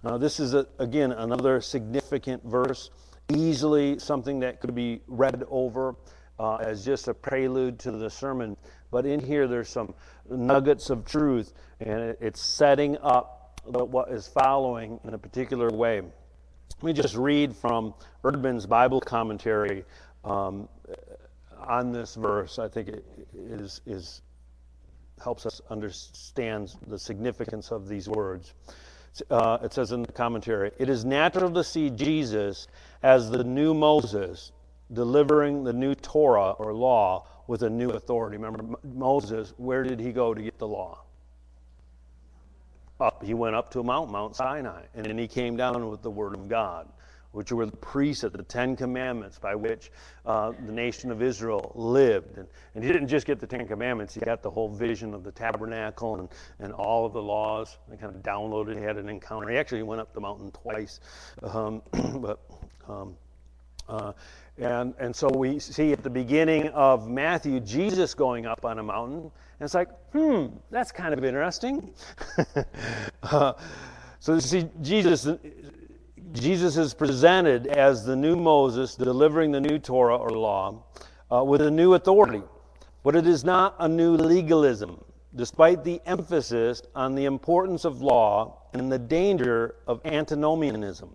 Now, 0.02 0.18
this 0.18 0.38
is, 0.38 0.52
a, 0.52 0.66
again, 0.78 1.12
another 1.12 1.62
significant 1.62 2.44
verse, 2.44 2.90
easily 3.34 3.98
something 3.98 4.40
that 4.40 4.60
could 4.60 4.74
be 4.74 5.00
read 5.06 5.44
over 5.48 5.96
uh, 6.38 6.56
as 6.56 6.84
just 6.84 7.08
a 7.08 7.14
prelude 7.14 7.78
to 7.80 7.90
the 7.90 8.10
sermon. 8.10 8.56
But 8.90 9.06
in 9.06 9.18
here, 9.18 9.48
there's 9.48 9.70
some 9.70 9.94
nuggets 10.28 10.90
of 10.90 11.06
truth, 11.06 11.54
and 11.80 12.14
it's 12.20 12.40
setting 12.40 12.98
up 12.98 13.60
what 13.64 14.10
is 14.10 14.28
following 14.28 15.00
in 15.04 15.14
a 15.14 15.18
particular 15.18 15.70
way. 15.70 16.02
Let 16.84 16.96
me 16.96 17.02
just 17.02 17.16
read 17.16 17.56
from 17.56 17.94
Eerdmans' 18.22 18.68
Bible 18.68 19.00
commentary 19.00 19.86
um, 20.22 20.68
on 21.58 21.92
this 21.92 22.14
verse, 22.14 22.58
I 22.58 22.68
think 22.68 22.88
it 22.88 23.06
is, 23.34 23.80
is 23.86 24.20
helps 25.18 25.46
us 25.46 25.62
understand 25.70 26.74
the 26.86 26.98
significance 26.98 27.72
of 27.72 27.88
these 27.88 28.06
words. 28.06 28.52
Uh, 29.30 29.56
it 29.62 29.72
says 29.72 29.92
in 29.92 30.02
the 30.02 30.12
commentary, 30.12 30.72
it 30.78 30.90
is 30.90 31.06
natural 31.06 31.50
to 31.52 31.64
see 31.64 31.88
Jesus 31.88 32.68
as 33.02 33.30
the 33.30 33.42
new 33.42 33.72
Moses 33.72 34.52
delivering 34.92 35.64
the 35.64 35.72
new 35.72 35.94
Torah 35.94 36.50
or 36.50 36.74
law 36.74 37.26
with 37.46 37.62
a 37.62 37.70
new 37.70 37.92
authority. 37.92 38.36
Remember, 38.36 38.76
Moses, 38.84 39.54
where 39.56 39.84
did 39.84 40.00
he 40.00 40.12
go 40.12 40.34
to 40.34 40.42
get 40.42 40.58
the 40.58 40.68
law? 40.68 41.02
Up. 43.00 43.24
He 43.24 43.34
went 43.34 43.56
up 43.56 43.70
to 43.70 43.80
a 43.80 43.82
Mount 44.10 44.36
Sinai, 44.36 44.82
and 44.94 45.04
then 45.06 45.18
he 45.18 45.26
came 45.26 45.56
down 45.56 45.88
with 45.90 46.02
the 46.02 46.10
Word 46.10 46.34
of 46.34 46.48
God 46.48 46.88
which 47.34 47.50
were 47.50 47.66
the 47.66 47.76
of 48.22 48.32
the 48.32 48.44
Ten 48.44 48.76
Commandments 48.76 49.38
by 49.40 49.56
which 49.56 49.90
uh, 50.24 50.52
the 50.66 50.72
nation 50.72 51.10
of 51.10 51.20
Israel 51.20 51.72
lived. 51.74 52.38
And, 52.38 52.46
and 52.74 52.84
he 52.84 52.92
didn't 52.92 53.08
just 53.08 53.26
get 53.26 53.40
the 53.40 53.46
Ten 53.46 53.66
Commandments, 53.66 54.14
he 54.14 54.20
got 54.20 54.40
the 54.40 54.50
whole 54.50 54.68
vision 54.68 55.12
of 55.12 55.24
the 55.24 55.32
tabernacle 55.32 56.16
and, 56.20 56.28
and 56.60 56.72
all 56.72 57.04
of 57.04 57.12
the 57.12 57.22
laws. 57.22 57.76
They 57.88 57.96
kind 57.96 58.14
of 58.14 58.22
downloaded, 58.22 58.78
he 58.78 58.84
had 58.84 58.98
an 58.98 59.08
encounter. 59.08 59.50
He 59.50 59.56
actually 59.56 59.82
went 59.82 60.00
up 60.00 60.14
the 60.14 60.20
mountain 60.20 60.52
twice. 60.52 61.00
Um, 61.42 61.82
but. 62.20 62.40
Um, 62.88 63.16
uh, 63.86 64.12
and, 64.58 64.94
and 64.98 65.14
so 65.14 65.28
we 65.28 65.58
see 65.58 65.92
at 65.92 66.02
the 66.02 66.10
beginning 66.10 66.68
of 66.68 67.08
Matthew 67.08 67.60
Jesus 67.60 68.14
going 68.14 68.46
up 68.46 68.64
on 68.64 68.78
a 68.78 68.82
mountain. 68.82 69.18
And 69.20 69.60
it's 69.60 69.74
like, 69.74 69.88
hmm, 70.12 70.46
that's 70.70 70.92
kind 70.92 71.12
of 71.12 71.24
interesting. 71.24 71.92
uh, 73.22 73.54
so 74.20 74.34
you 74.34 74.40
see, 74.40 74.68
Jesus 74.80 75.28
Jesus 76.34 76.76
is 76.76 76.94
presented 76.94 77.68
as 77.68 78.04
the 78.04 78.16
new 78.16 78.34
Moses 78.34 78.96
delivering 78.96 79.52
the 79.52 79.60
new 79.60 79.78
Torah 79.78 80.16
or 80.16 80.30
law 80.30 80.82
uh, 81.30 81.44
with 81.44 81.60
a 81.60 81.70
new 81.70 81.94
authority. 81.94 82.42
But 83.04 83.14
it 83.14 83.26
is 83.26 83.44
not 83.44 83.76
a 83.78 83.88
new 83.88 84.16
legalism, 84.16 85.04
despite 85.36 85.84
the 85.84 86.00
emphasis 86.06 86.82
on 86.96 87.14
the 87.14 87.26
importance 87.26 87.84
of 87.84 88.02
law 88.02 88.62
and 88.72 88.90
the 88.90 88.98
danger 88.98 89.76
of 89.86 90.00
antinomianism. 90.04 91.14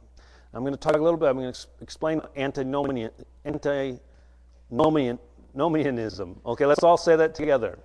I'm 0.53 0.61
going 0.61 0.73
to 0.73 0.79
talk 0.79 0.95
a 0.95 1.01
little 1.01 1.17
bit, 1.17 1.27
I'm 1.29 1.37
going 1.37 1.53
to 1.53 1.67
explain 1.81 2.21
antinomian, 2.35 3.11
antinomianism. 3.45 5.19
Okay, 6.45 6.65
let's 6.65 6.83
all 6.83 6.97
say 6.97 7.15
that 7.15 7.35
together. 7.35 7.77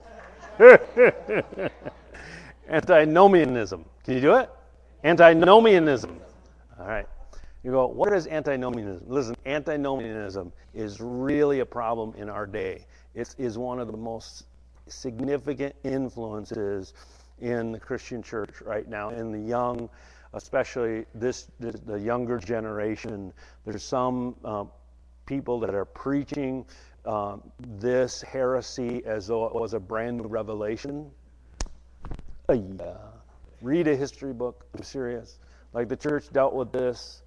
antinomianism. 2.69 3.85
Can 4.05 4.15
you 4.15 4.21
do 4.21 4.37
it? 4.37 4.49
Antinomianism. 5.05 6.19
All 6.81 6.87
right. 6.87 7.07
You 7.63 7.71
go, 7.71 7.87
what 7.87 8.13
is 8.13 8.27
antinomianism? 8.27 9.05
Listen, 9.09 9.37
antinomianism 9.47 10.53
is 10.75 11.01
really 11.01 11.61
a 11.61 11.67
problem 11.67 12.15
in 12.17 12.29
our 12.31 12.47
day. 12.47 12.87
It 13.15 13.35
is 13.39 13.59
one 13.59 13.79
of 13.79 13.91
the 13.91 13.97
most 13.97 14.45
significant 14.87 15.75
influences 15.85 16.95
in 17.41 17.73
the 17.73 17.81
Christian 17.81 18.23
church 18.23 18.61
right 18.63 18.89
now, 18.89 19.11
in 19.11 19.33
the 19.33 19.39
young, 19.39 19.89
especially 20.35 21.07
this, 21.15 21.49
this 21.59 21.81
the 21.87 21.99
younger 21.99 22.39
generation. 22.39 23.33
There's 23.65 23.83
some 23.83 24.37
uh, 24.45 24.65
people 25.27 25.59
that 25.61 25.75
are 25.75 25.85
preaching 25.85 26.67
um, 27.07 27.43
this 27.79 28.23
heresy 28.23 29.03
as 29.07 29.29
though 29.29 29.47
it 29.47 29.55
was 29.55 29.75
a 29.75 29.81
brand 29.81 30.19
new 30.19 30.27
revelation. 30.27 31.11
Uh, 32.49 32.55
yeah. 32.55 32.97
Read 33.63 33.89
a 33.89 33.97
history 33.97 34.33
book. 34.33 34.67
I'm 34.77 34.83
serious. 34.83 35.39
Like 35.73 35.89
the 35.89 35.97
church 35.97 36.33
dealt 36.33 36.55
with 36.55 36.73
this 36.73 37.23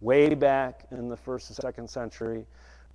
way 0.00 0.34
back 0.34 0.86
in 0.90 1.08
the 1.08 1.16
first 1.16 1.50
and 1.50 1.56
second 1.56 1.88
century. 1.88 2.44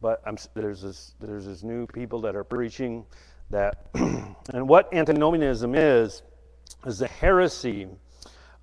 But 0.02 0.22
I'm, 0.26 0.38
there's 0.56 0.82
this 0.82 1.14
there's 1.20 1.46
this 1.46 1.64
new 1.64 1.86
people 1.86 2.20
that 2.22 2.36
are 2.36 2.44
preaching 2.44 3.06
that, 3.52 3.88
and 3.94 4.68
what 4.68 4.92
antinomianism 4.94 5.76
is, 5.76 6.24
is 6.86 7.00
the 7.00 7.08
heresy 7.08 7.88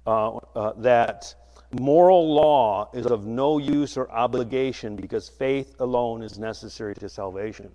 that 0.05 1.35
moral 1.73 2.35
law 2.35 2.91
is 2.95 3.07
of 3.07 3.27
no 3.27 3.59
use 3.59 3.97
or 3.97 4.11
obligation 4.11 4.97
because 4.97 5.29
faith 5.29 5.77
alone 5.81 6.23
is 6.23 6.39
necessary 6.39 6.95
to 6.95 7.09
salvation. 7.09 7.71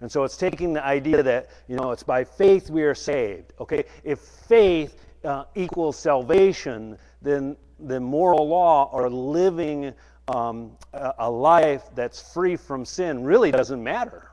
And 0.00 0.10
so 0.10 0.24
it's 0.24 0.36
taking 0.36 0.72
the 0.72 0.84
idea 0.84 1.22
that, 1.22 1.50
you 1.66 1.76
know, 1.76 1.90
it's 1.90 2.04
by 2.04 2.24
faith 2.24 2.70
we 2.70 2.84
are 2.84 2.94
saved. 2.94 3.52
Okay? 3.60 3.84
If 4.04 4.20
faith 4.20 5.04
uh, 5.24 5.44
equals 5.54 5.98
salvation, 5.98 6.96
then 7.20 7.56
the 7.80 7.98
moral 8.00 8.48
law 8.48 8.88
or 8.92 9.10
living 9.10 9.92
um, 10.28 10.72
a 11.18 11.30
life 11.30 11.84
that's 11.94 12.32
free 12.32 12.56
from 12.56 12.84
sin 12.84 13.24
really 13.24 13.50
doesn't 13.50 13.82
matter. 13.82 14.30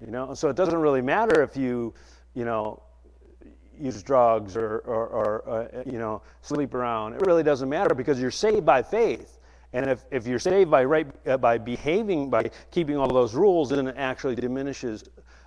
You 0.00 0.10
know, 0.10 0.34
so 0.34 0.48
it 0.48 0.56
doesn't 0.56 0.78
really 0.78 1.02
matter 1.02 1.42
if 1.42 1.56
you, 1.56 1.92
you 2.34 2.44
know, 2.44 2.82
use 3.80 4.02
drugs 4.02 4.56
or, 4.56 4.78
or, 4.78 5.06
or 5.08 5.48
uh, 5.48 5.82
you 5.84 5.98
know, 5.98 6.22
sleep 6.42 6.74
around. 6.74 7.14
It 7.14 7.22
really 7.26 7.42
doesn't 7.42 7.68
matter 7.68 7.94
because 7.94 8.20
you're 8.20 8.30
saved 8.30 8.64
by 8.66 8.82
faith. 8.82 9.38
And 9.72 9.88
if, 9.88 10.04
if 10.10 10.26
you're 10.26 10.40
saved 10.40 10.70
by 10.70 10.84
right 10.84 11.06
uh, 11.26 11.36
by 11.36 11.58
behaving 11.58 12.28
by 12.28 12.50
keeping 12.70 12.96
all 12.96 13.08
those 13.08 13.34
rules, 13.34 13.70
then 13.70 13.86
it 13.86 13.94
actually 13.96 14.34
diminishes 14.34 15.04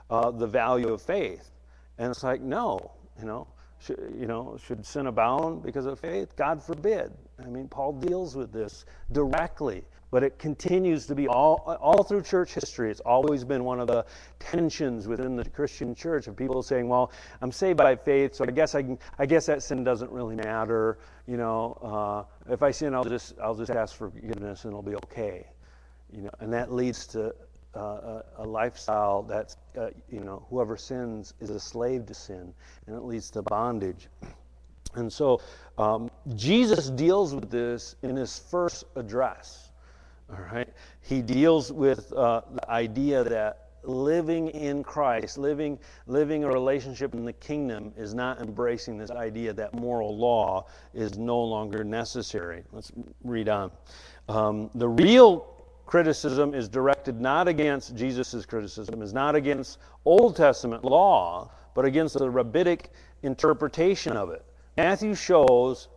uh, 0.09 0.31
the 0.31 0.47
value 0.47 0.93
of 0.93 1.01
faith. 1.01 1.51
And 1.97 2.09
it's 2.09 2.23
like 2.23 2.41
no, 2.41 2.91
you 3.19 3.25
know, 3.25 3.47
should, 3.79 4.15
you 4.17 4.27
know, 4.27 4.57
should 4.65 4.85
sin 4.85 5.07
abound 5.07 5.63
because 5.63 5.85
of 5.85 5.99
faith? 5.99 6.35
God 6.37 6.63
forbid. 6.63 7.11
I 7.43 7.47
mean, 7.47 7.67
Paul 7.67 7.93
deals 7.93 8.35
with 8.35 8.53
this 8.53 8.85
directly, 9.11 9.83
but 10.13 10.22
it 10.22 10.38
continues 10.38 11.08
to 11.08 11.15
be 11.15 11.27
all, 11.27 11.75
all 11.82 12.03
through 12.03 12.22
church 12.22 12.53
history. 12.53 12.91
It's 12.91 13.00
always 13.00 13.43
been 13.43 13.63
one 13.63 13.79
of 13.79 13.88
the 13.88 14.05
tensions 14.38 15.08
within 15.08 15.36
the 15.36 15.43
Christian 15.43 15.96
church 15.96 16.27
of 16.27 16.38
people 16.38 16.62
saying, 16.62 16.88
"Well, 16.88 17.12
I'm 17.41 17.51
saved 17.51 17.77
by 17.77 17.96
faith, 17.96 18.36
so 18.36 18.46
I 18.48 18.51
guess 18.51 18.75
I, 18.75 18.84
can, 18.84 19.00
I 19.17 19.25
guess 19.25 19.48
that 19.48 19.63
sin 19.63 19.84
doesn't 19.84 20.12
really 20.12 20.36
matter. 20.36 21.00
You 21.25 21.38
know, 21.38 22.27
uh, 22.48 22.53
if 22.53 22.62
I 22.62 22.70
sin, 22.70 22.93
I'll 22.93 23.03
just 23.03 23.39
I'll 23.39 23.55
just 23.55 23.72
ask 23.72 23.96
for 23.96 24.12
forgiveness 24.12 24.65
and 24.65 24.72
it'll 24.72 24.84
be 24.84 24.96
okay. 24.98 25.48
You 26.12 26.22
know, 26.22 26.32
and 26.41 26.53
that 26.53 26.72
leads 26.72 27.08
to 27.08 27.34
uh, 27.75 28.22
a, 28.38 28.46
lifestyle 28.46 29.24
that's, 29.24 29.58
uh, 29.79 29.88
you 30.12 30.20
know, 30.20 30.46
whoever 30.51 30.77
sins 30.77 31.34
is 31.39 31.50
a 31.50 31.60
slave 31.60 32.05
to 32.05 32.13
sin, 32.13 32.53
and 32.86 32.96
it 32.96 33.01
leads 33.01 33.32
to 33.32 33.41
bondage. 33.41 34.10
And 34.93 35.12
so 35.12 35.41
um, 35.80 36.12
Jesus 36.36 36.91
deals 36.91 37.34
with 37.34 37.49
this 37.49 37.95
in 38.04 38.15
his 38.15 38.38
first 38.38 38.84
address. 38.95 39.71
All 40.34 40.46
right, 40.52 40.67
he 41.02 41.22
deals 41.22 41.72
with 41.72 42.12
uh, 42.13 42.41
the 42.52 42.67
idea 42.72 43.24
that 43.24 43.69
living 43.84 44.48
in 44.50 44.84
Christ, 44.84 45.38
living 45.38 45.78
living 46.08 46.43
a 46.43 46.48
relationship 46.48 47.13
in 47.13 47.24
the 47.24 47.34
kingdom, 47.34 47.93
is 47.96 48.15
not 48.15 48.41
embracing 48.41 48.98
this 48.98 49.12
idea 49.12 49.54
that 49.54 49.76
moral 49.76 50.17
law 50.17 50.65
is 50.93 51.19
no 51.19 51.39
longer 51.39 51.84
necessary. 51.84 52.63
Let's 52.72 52.91
read 53.24 53.48
on. 53.48 53.72
Um, 54.28 54.72
the 54.74 54.88
real 54.88 55.46
criticism 55.86 56.56
is 56.56 56.67
directed 56.67 57.22
not 57.22 57.48
against 57.48 57.96
Jesus' 57.96 58.43
criticism, 58.46 59.04
is 59.04 59.13
not 59.13 59.36
against 59.36 59.78
Old 60.04 60.36
Testament 60.36 60.84
law, 60.84 61.52
but 61.76 61.86
against 61.86 62.17
the 62.17 62.30
rabbinic 62.30 62.91
interpretation 63.22 64.17
of 64.17 64.32
it. 64.32 64.43
Matthew 64.78 65.13
shows, 65.13 65.89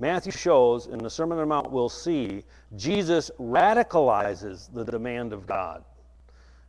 Matthew 0.00 0.32
shows, 0.32 0.86
in 0.86 0.98
the 0.98 1.10
Sermon 1.10 1.38
on 1.38 1.42
the 1.42 1.46
Mount, 1.46 1.70
we'll 1.70 1.88
see, 1.88 2.42
Jesus 2.76 3.30
radicalizes 3.38 4.72
the 4.72 4.84
demand 4.84 5.32
of 5.32 5.46
God. 5.46 5.84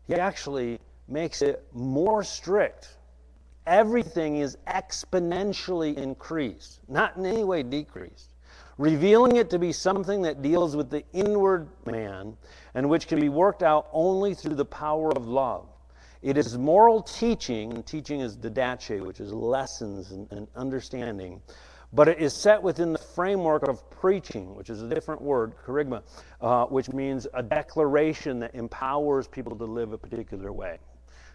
He 0.05 0.15
actually 0.15 0.79
makes 1.07 1.41
it 1.41 1.65
more 1.73 2.23
strict. 2.23 2.97
Everything 3.65 4.37
is 4.37 4.57
exponentially 4.67 5.95
increased, 5.95 6.81
not 6.87 7.15
in 7.15 7.25
any 7.25 7.43
way 7.43 7.63
decreased 7.63 8.31
revealing 8.81 9.35
it 9.35 9.49
to 9.51 9.59
be 9.59 9.71
something 9.71 10.23
that 10.23 10.41
deals 10.41 10.75
with 10.75 10.89
the 10.89 11.03
inward 11.13 11.69
man 11.85 12.35
and 12.73 12.89
which 12.89 13.07
can 13.07 13.19
be 13.19 13.29
worked 13.29 13.61
out 13.61 13.87
only 13.93 14.33
through 14.33 14.55
the 14.55 14.65
power 14.65 15.11
of 15.15 15.27
love. 15.27 15.67
It 16.23 16.35
is 16.37 16.57
moral 16.57 17.01
teaching, 17.01 17.73
and 17.73 17.85
teaching 17.85 18.21
is 18.21 18.35
didache, 18.37 19.03
which 19.03 19.19
is 19.19 19.33
lessons 19.33 20.11
and, 20.11 20.31
and 20.31 20.47
understanding, 20.55 21.41
but 21.93 22.07
it 22.07 22.19
is 22.19 22.33
set 22.33 22.61
within 22.61 22.93
the 22.93 22.99
framework 22.99 23.67
of 23.67 23.89
preaching, 23.89 24.55
which 24.55 24.69
is 24.69 24.81
a 24.81 24.87
different 24.87 25.21
word, 25.21 25.53
kerygma, 25.65 26.01
uh, 26.39 26.65
which 26.65 26.89
means 26.93 27.27
a 27.33 27.43
declaration 27.43 28.39
that 28.39 28.55
empowers 28.55 29.27
people 29.27 29.55
to 29.55 29.65
live 29.65 29.91
a 29.91 29.97
particular 29.97 30.53
way. 30.53 30.77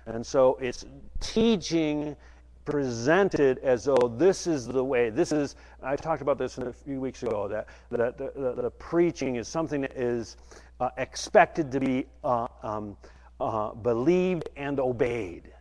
And 0.07 0.25
so 0.25 0.57
it's 0.61 0.85
teaching 1.21 2.17
presented 2.65 3.59
as 3.59 3.85
though 3.85 4.15
this 4.17 4.47
is 4.47 4.67
the 4.67 4.85
way. 4.85 5.11
This 5.11 5.33
is, 5.33 5.57
I 5.83 5.97
talked 5.97 6.23
about 6.23 6.37
this 6.39 6.59
a 6.59 6.73
few 6.73 7.01
weeks 7.01 7.23
ago, 7.23 7.49
that, 7.49 7.69
that 7.91 8.19
the, 8.19 8.73
preaching 8.79 9.37
is 9.37 9.49
something 9.49 9.81
that 9.83 9.97
is 9.97 10.37
uh, 10.81 10.91
expected 10.97 11.71
to 11.73 11.81
be 11.81 12.07
uh, 12.25 12.49
um, 12.63 12.97
uh, 13.41 13.73
believed 13.73 14.49
and 14.57 14.81
obeyed. 14.81 15.53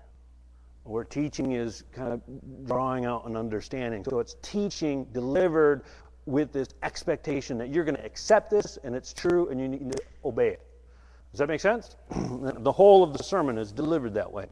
Where 0.86 1.04
teaching 1.04 1.54
is 1.54 1.84
kind 1.92 2.14
of 2.14 2.22
drawing 2.66 3.06
out 3.06 3.26
an 3.28 3.36
understanding. 3.36 4.04
So 4.04 4.20
it's 4.20 4.36
teaching 4.42 5.06
delivered 5.12 5.84
with 6.26 6.52
this 6.54 6.70
expectation 6.84 7.58
that 7.58 7.70
you're 7.70 7.84
going 7.84 7.98
to 7.98 8.06
accept 8.06 8.50
this 8.50 8.78
and 8.84 8.96
it's 8.96 9.14
true 9.14 9.50
and 9.50 9.60
you 9.60 9.68
need 9.68 9.92
to 9.92 10.04
obey 10.24 10.50
it. 10.50 10.62
Does 11.32 11.40
that 11.40 11.48
make 11.48 11.60
sense? 11.60 11.96
the 12.12 12.72
whole 12.72 13.04
of 13.04 13.14
the 13.14 13.24
sermon 13.24 13.58
is 13.58 13.72
delivered 13.72 14.14
that 14.14 14.32
way. 14.32 14.46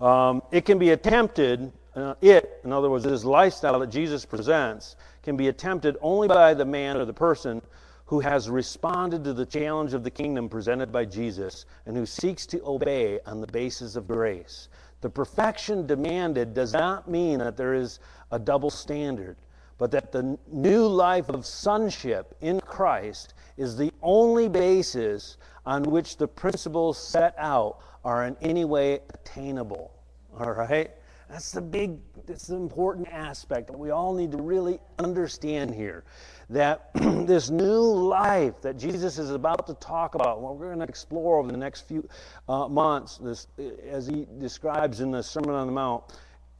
Um, 0.00 0.42
it 0.52 0.64
can 0.64 0.78
be 0.78 0.90
attempted, 0.90 1.72
uh, 1.94 2.14
it, 2.20 2.60
in 2.62 2.72
other 2.72 2.90
words, 2.90 3.04
this 3.04 3.24
lifestyle 3.24 3.78
that 3.80 3.90
Jesus 3.90 4.24
presents, 4.24 4.96
can 5.22 5.36
be 5.36 5.48
attempted 5.48 5.96
only 6.02 6.28
by 6.28 6.54
the 6.54 6.64
man 6.64 6.96
or 6.96 7.04
the 7.04 7.12
person 7.12 7.62
who 8.06 8.20
has 8.20 8.50
responded 8.50 9.24
to 9.24 9.32
the 9.32 9.46
challenge 9.46 9.94
of 9.94 10.04
the 10.04 10.10
kingdom 10.10 10.48
presented 10.48 10.92
by 10.92 11.04
Jesus 11.04 11.64
and 11.86 11.96
who 11.96 12.04
seeks 12.04 12.46
to 12.46 12.62
obey 12.64 13.18
on 13.26 13.40
the 13.40 13.46
basis 13.46 13.96
of 13.96 14.06
grace. 14.06 14.68
The 15.00 15.10
perfection 15.10 15.86
demanded 15.86 16.54
does 16.54 16.72
not 16.72 17.10
mean 17.10 17.38
that 17.38 17.56
there 17.56 17.74
is 17.74 18.00
a 18.30 18.38
double 18.38 18.70
standard, 18.70 19.36
but 19.78 19.90
that 19.90 20.12
the 20.12 20.38
new 20.50 20.86
life 20.86 21.28
of 21.28 21.46
sonship 21.46 22.34
in 22.40 22.60
Christ 22.60 23.34
is 23.56 23.76
the 23.76 23.92
only 24.02 24.48
basis 24.48 25.36
on 25.66 25.82
which 25.84 26.16
the 26.16 26.28
principles 26.28 26.98
set 26.98 27.34
out 27.38 27.78
are 28.04 28.26
in 28.26 28.36
any 28.42 28.64
way 28.64 29.00
attainable. 29.14 29.90
All 30.38 30.52
right? 30.52 30.90
That's 31.28 31.52
the 31.52 31.60
big, 31.60 31.98
that's 32.26 32.46
the 32.46 32.56
important 32.56 33.08
aspect 33.08 33.68
that 33.68 33.78
we 33.78 33.90
all 33.90 34.14
need 34.14 34.32
to 34.32 34.38
really 34.38 34.78
understand 34.98 35.74
here. 35.74 36.04
That 36.50 36.90
this 36.94 37.50
new 37.50 37.80
life 37.80 38.60
that 38.60 38.76
Jesus 38.76 39.18
is 39.18 39.30
about 39.30 39.66
to 39.66 39.74
talk 39.74 40.14
about, 40.14 40.40
what 40.40 40.56
we're 40.56 40.66
going 40.66 40.80
to 40.80 40.84
explore 40.84 41.38
over 41.38 41.50
the 41.50 41.56
next 41.56 41.88
few 41.88 42.06
uh, 42.48 42.68
months, 42.68 43.18
this, 43.18 43.46
as 43.88 44.06
he 44.06 44.26
describes 44.38 45.00
in 45.00 45.10
the 45.10 45.22
Sermon 45.22 45.50
on 45.50 45.66
the 45.66 45.72
Mount, 45.72 46.04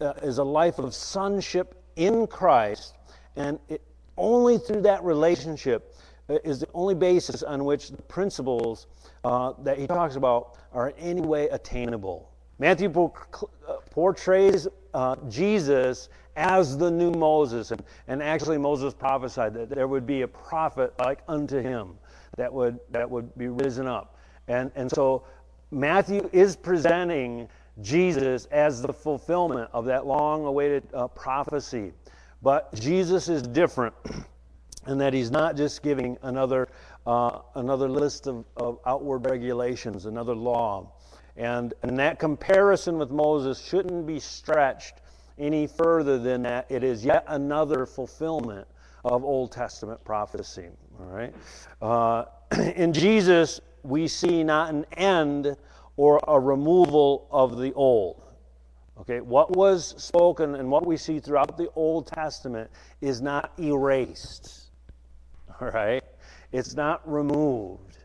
uh, 0.00 0.14
is 0.22 0.38
a 0.38 0.44
life 0.44 0.79
of 0.79 0.94
sonship 0.94 1.83
in 1.96 2.27
Christ. 2.27 2.94
And 3.37 3.59
it, 3.68 3.83
only 4.16 4.59
through 4.59 4.83
that 4.83 5.05
relationship 5.05 5.94
uh, 6.29 6.38
is 6.44 6.61
the 6.61 6.68
only 6.72 6.94
basis 6.94 7.42
on 7.42 7.64
which 7.64 7.90
the 7.90 8.03
principles 8.03 8.87
uh, 9.24 9.53
that 9.62 9.79
he 9.79 9.87
talks 9.87 10.16
about 10.16 10.57
are 10.72 10.90
in 10.90 10.96
any 10.96 11.20
way 11.20 11.48
attainable. 11.50 12.31
Matthew 12.59 12.88
uh, 12.88 13.74
portrays 13.94 14.66
uh, 14.92 15.14
Jesus 15.28 16.09
as 16.35 16.76
the 16.76 16.90
new 16.90 17.12
Moses. 17.12 17.70
And, 17.70 17.80
and 18.09 18.20
actually, 18.20 18.59
Moses 18.59 18.92
prophesied 18.92 19.54
that 19.54 19.70
there 19.70 19.87
would 19.87 20.04
be 20.04 20.22
a 20.22 20.28
prophet 20.28 20.92
like 20.98 21.20
unto 21.28 21.61
him 21.61 21.90
that 22.37 22.52
would, 22.52 22.80
that 22.90 23.09
would 23.09 23.33
be 23.38 23.46
risen 23.46 23.87
up. 23.87 24.18
And, 24.48 24.72
and 24.74 24.90
so 24.90 25.22
Matthew 25.70 26.28
is 26.33 26.57
presenting 26.57 27.48
Jesus 27.83 28.46
as 28.46 28.83
the 28.83 28.92
fulfillment 28.92 29.70
of 29.72 29.85
that 29.85 30.07
long 30.07 30.44
awaited 30.44 30.83
uh, 30.92 31.07
prophecy. 31.07 31.92
But 32.42 32.74
Jesus 32.74 33.28
is 33.28 33.42
different 33.42 33.94
in 34.88 34.98
that 34.98 35.14
he's 35.14 35.30
not 35.30 35.57
just 35.57 35.85
giving 35.85 36.18
another, 36.22 36.66
uh, 37.07 37.42
another 37.54 37.88
list 37.88 38.26
of, 38.26 38.44
of 38.57 38.80
outward 38.87 39.24
regulations, 39.24 40.07
another 40.07 40.35
law. 40.35 40.90
And, 41.36 41.74
and 41.82 41.98
that 41.98 42.18
comparison 42.18 42.98
with 42.98 43.10
Moses 43.10 43.60
shouldn't 43.60 44.06
be 44.06 44.20
stretched 44.20 45.00
any 45.38 45.66
further 45.66 46.18
than 46.18 46.42
that. 46.42 46.66
It 46.68 46.84
is 46.84 47.04
yet 47.04 47.24
another 47.26 47.86
fulfillment 47.86 48.68
of 49.04 49.24
Old 49.24 49.52
Testament 49.52 50.02
prophecy. 50.04 50.68
All 51.00 51.06
right. 51.06 51.34
Uh, 51.82 52.24
in 52.76 52.92
Jesus, 52.92 53.60
we 53.82 54.08
see 54.08 54.44
not 54.44 54.72
an 54.72 54.86
end 54.96 55.56
or 55.96 56.20
a 56.26 56.38
removal 56.38 57.26
of 57.30 57.58
the 57.58 57.72
old. 57.74 58.22
Okay, 59.00 59.20
what 59.20 59.56
was 59.56 59.94
spoken 59.98 60.54
and 60.54 60.70
what 60.70 60.86
we 60.86 60.96
see 60.96 61.18
throughout 61.18 61.56
the 61.56 61.68
Old 61.74 62.06
Testament 62.06 62.70
is 63.00 63.20
not 63.20 63.52
erased. 63.58 64.70
All 65.60 65.68
right? 65.70 66.02
It's 66.52 66.74
not 66.74 67.02
removed, 67.10 67.98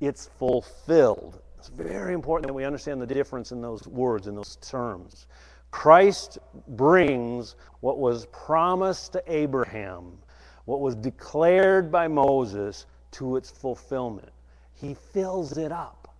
it's 0.00 0.26
fulfilled. 0.38 1.40
It's 1.58 1.68
very 1.68 2.14
important 2.14 2.46
that 2.46 2.54
we 2.54 2.64
understand 2.64 3.02
the 3.02 3.06
difference 3.06 3.50
in 3.50 3.60
those 3.60 3.84
words, 3.88 4.28
in 4.28 4.36
those 4.36 4.56
terms. 4.56 5.26
Christ 5.72 6.38
brings 6.68 7.56
what 7.80 7.98
was 7.98 8.26
promised 8.26 9.12
to 9.14 9.22
Abraham, 9.26 10.18
what 10.66 10.80
was 10.80 10.94
declared 10.94 11.90
by 11.90 12.06
Moses, 12.06 12.86
to 13.12 13.36
its 13.36 13.50
fulfillment. 13.50 14.30
He 14.74 14.94
fills 14.94 15.58
it 15.58 15.72
up. 15.72 16.14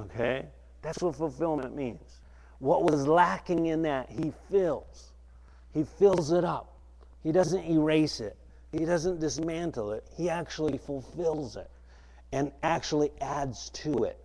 Okay? 0.00 0.46
That's 0.82 1.02
what 1.02 1.16
fulfillment 1.16 1.74
means. 1.74 2.20
What 2.60 2.84
was 2.84 3.08
lacking 3.08 3.66
in 3.66 3.82
that, 3.82 4.08
he 4.08 4.32
fills. 4.50 5.12
He 5.74 5.82
fills 5.82 6.30
it 6.30 6.44
up. 6.44 6.78
He 7.24 7.32
doesn't 7.32 7.64
erase 7.64 8.20
it, 8.20 8.36
he 8.70 8.84
doesn't 8.84 9.18
dismantle 9.18 9.92
it. 9.92 10.04
He 10.16 10.30
actually 10.30 10.78
fulfills 10.78 11.56
it 11.56 11.70
and 12.30 12.52
actually 12.62 13.10
adds 13.20 13.70
to 13.70 14.04
it. 14.04 14.18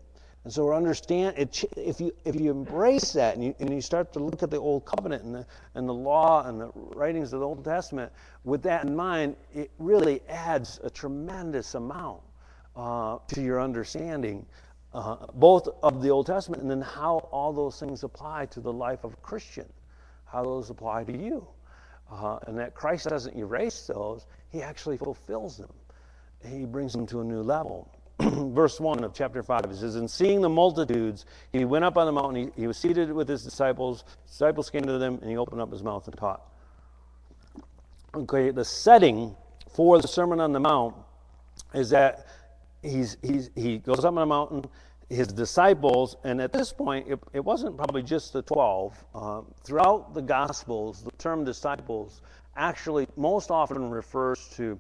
And 0.44 0.52
so 0.52 0.74
understand 0.74 1.38
it, 1.38 1.64
if 1.78 2.02
you 2.02 2.12
if 2.26 2.36
you 2.36 2.52
embrace 2.52 3.14
that 3.14 3.36
and 3.36 3.46
you, 3.46 3.56
and 3.60 3.74
you 3.74 3.80
start 3.80 4.12
to 4.14 4.20
look 4.20 4.44
at 4.44 4.52
the 4.52 4.58
old 4.58 4.84
covenant 4.84 5.24
and 5.24 5.34
the 5.34 5.46
and 5.76 5.88
the 5.88 5.94
law 5.94 6.46
and 6.46 6.60
the 6.60 6.70
writings 6.76 7.32
of 7.32 7.40
the 7.40 7.46
Old 7.46 7.64
Testament 7.64 8.12
with 8.44 8.62
that 8.64 8.84
in 8.84 8.94
mind, 8.94 9.38
it 9.54 9.72
really 9.80 10.22
adds 10.28 10.82
a 10.84 10.90
tremendous 10.90 11.76
amount 11.76 12.20
uh, 12.76 13.20
to 13.28 13.42
your 13.42 13.62
understanding, 13.62 14.46
uh, 14.94 15.28
both 15.36 15.70
of 15.82 16.02
the 16.02 16.10
Old 16.10 16.26
Testament 16.26 16.62
and 16.62 16.70
then 16.70 16.82
how 16.82 17.20
all 17.32 17.54
those 17.54 17.80
things 17.80 18.04
apply 18.04 18.48
to 18.48 18.60
the 18.60 18.74
life 18.74 19.06
of 19.06 19.14
a 19.14 19.18
Christian, 19.18 19.72
how 20.26 20.44
those 20.44 20.70
apply 20.70 21.06
to 21.06 21.18
you, 21.18 21.48
uh, 22.12 22.40
and 22.48 22.58
that 22.58 22.76
Christ 22.76 23.08
doesn't 23.08 23.38
erase 23.38 23.88
those; 23.88 24.26
He 24.50 24.62
actually 24.62 24.98
fulfills 24.98 25.56
them. 25.56 25.72
He 26.46 26.66
brings 26.66 26.92
them 26.92 27.08
to 27.08 27.22
a 27.22 27.24
new 27.24 27.42
level. 27.42 27.90
verse 28.54 28.80
1 28.80 29.04
of 29.04 29.14
chapter 29.14 29.44
5. 29.44 29.66
It 29.66 29.76
says, 29.78 29.96
And 29.96 30.10
seeing 30.10 30.42
the 30.42 30.50
multitudes, 30.50 31.26
he 31.52 31.66
went 31.66 31.84
up 31.84 31.98
on 31.98 32.06
the 32.06 32.12
mountain. 32.12 32.52
He, 32.56 32.62
he 32.62 32.68
was 32.68 32.78
seated 32.78 33.12
with 33.12 33.28
his 33.28 33.44
disciples. 33.44 34.04
disciples 34.28 34.70
came 34.70 34.84
to 34.84 34.98
them, 34.98 35.20
and 35.22 35.30
he 35.30 35.38
opened 35.38 35.62
up 35.62 35.72
his 35.72 35.84
mouth 35.84 36.08
and 36.08 36.18
taught. 36.18 36.42
Okay, 38.16 38.52
the 38.52 38.64
setting 38.64 39.36
for 39.74 40.00
the 40.00 40.08
Sermon 40.08 40.40
on 40.40 40.54
the 40.54 40.60
Mount 40.60 40.96
is 41.74 41.90
that 41.90 42.28
he's, 42.82 43.18
he's, 43.22 43.50
he 43.56 43.80
goes 43.80 44.00
up 44.00 44.06
on 44.06 44.16
the 44.16 44.26
mountain, 44.26 44.66
his 45.10 45.28
disciples, 45.28 46.16
and 46.24 46.40
at 46.40 46.54
this 46.54 46.72
point, 46.72 47.08
it, 47.08 47.20
it 47.34 47.44
wasn't 47.44 47.76
probably 47.76 48.04
just 48.04 48.34
the 48.34 48.42
12. 48.44 49.06
Uh, 49.14 49.42
throughout 49.64 50.14
the 50.14 50.22
Gospels, 50.22 51.04
the 51.04 51.12
term 51.18 51.44
disciples 51.44 52.22
actually 52.56 53.08
most 53.16 53.50
often 53.50 53.90
refers 53.90 54.48
to 54.50 54.80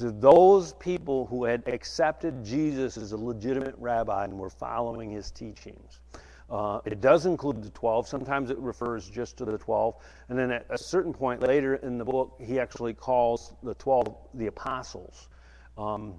to 0.00 0.10
those 0.10 0.72
people 0.74 1.26
who 1.26 1.44
had 1.44 1.62
accepted 1.66 2.44
Jesus 2.44 2.96
as 2.96 3.12
a 3.12 3.16
legitimate 3.16 3.74
rabbi 3.78 4.24
and 4.24 4.38
were 4.38 4.50
following 4.50 5.10
his 5.10 5.30
teachings. 5.30 6.00
Uh, 6.48 6.80
it 6.84 7.00
does 7.00 7.26
include 7.26 7.62
the 7.62 7.70
12. 7.70 8.08
Sometimes 8.08 8.50
it 8.50 8.58
refers 8.58 9.08
just 9.08 9.36
to 9.36 9.44
the 9.44 9.56
12. 9.56 9.94
And 10.28 10.38
then 10.38 10.50
at 10.50 10.66
a 10.70 10.78
certain 10.78 11.12
point 11.12 11.42
later 11.42 11.76
in 11.76 11.98
the 11.98 12.04
book, 12.04 12.36
he 12.40 12.58
actually 12.58 12.94
calls 12.94 13.52
the 13.62 13.74
12 13.74 14.16
the 14.34 14.46
apostles. 14.46 15.28
Um, 15.78 16.14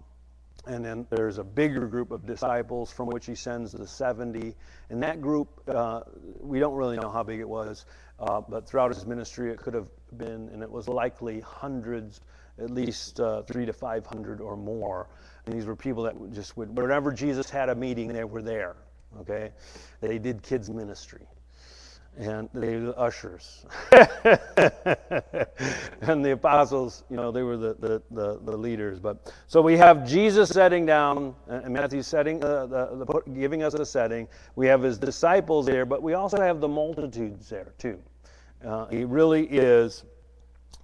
and 0.67 0.85
then 0.85 1.07
there's 1.09 1.39
a 1.39 1.43
bigger 1.43 1.87
group 1.87 2.11
of 2.11 2.25
disciples 2.25 2.91
from 2.91 3.07
which 3.07 3.25
he 3.25 3.35
sends 3.35 3.71
the 3.71 3.87
70. 3.87 4.55
And 4.89 5.01
that 5.01 5.19
group, 5.19 5.49
uh, 5.67 6.01
we 6.39 6.59
don't 6.59 6.75
really 6.75 6.97
know 6.97 7.09
how 7.09 7.23
big 7.23 7.39
it 7.39 7.49
was, 7.49 7.85
uh, 8.19 8.41
but 8.41 8.69
throughout 8.69 8.93
his 8.93 9.05
ministry, 9.07 9.51
it 9.51 9.57
could 9.57 9.73
have 9.73 9.87
been, 10.17 10.49
and 10.49 10.61
it 10.61 10.69
was 10.69 10.87
likely 10.87 11.39
hundreds 11.39 12.21
at 12.61 12.69
least 12.69 13.19
uh, 13.19 13.41
three 13.43 13.65
to 13.65 13.73
500 13.73 14.41
or 14.41 14.55
more. 14.55 15.07
And 15.45 15.55
these 15.55 15.65
were 15.65 15.75
people 15.75 16.03
that 16.03 16.33
just 16.33 16.55
would, 16.57 16.77
whenever 16.77 17.11
Jesus 17.11 17.49
had 17.49 17.69
a 17.69 17.75
meeting, 17.75 18.13
they 18.13 18.23
were 18.23 18.41
there. 18.41 18.75
Okay? 19.19 19.51
They 19.99 20.17
did 20.17 20.41
kids' 20.43 20.69
ministry. 20.69 21.25
And 22.17 22.49
they 22.53 22.75
were 22.75 22.87
the 22.87 22.97
ushers. 22.97 23.65
and 26.01 26.25
the 26.25 26.31
apostles, 26.33 27.03
you 27.09 27.15
know, 27.15 27.31
they 27.31 27.41
were 27.41 27.55
the, 27.55 27.73
the, 27.79 28.01
the, 28.11 28.39
the, 28.43 28.57
leaders. 28.57 28.99
But 28.99 29.33
So 29.47 29.61
we 29.61 29.77
have 29.77 30.05
Jesus 30.05 30.49
setting 30.49 30.85
down, 30.85 31.33
and 31.47 31.73
Matthew 31.73 32.01
setting, 32.01 32.43
uh, 32.43 32.65
the, 32.65 33.05
the, 33.05 33.31
giving 33.31 33.63
us 33.63 33.75
a 33.75 33.85
setting. 33.85 34.27
We 34.57 34.67
have 34.67 34.81
his 34.81 34.97
disciples 34.97 35.65
there, 35.65 35.85
but 35.85 36.03
we 36.03 36.13
also 36.13 36.37
have 36.41 36.59
the 36.59 36.67
multitudes 36.67 37.47
there, 37.47 37.73
too. 37.77 37.97
Uh, 38.65 38.87
he 38.87 39.05
really 39.05 39.45
is. 39.45 40.03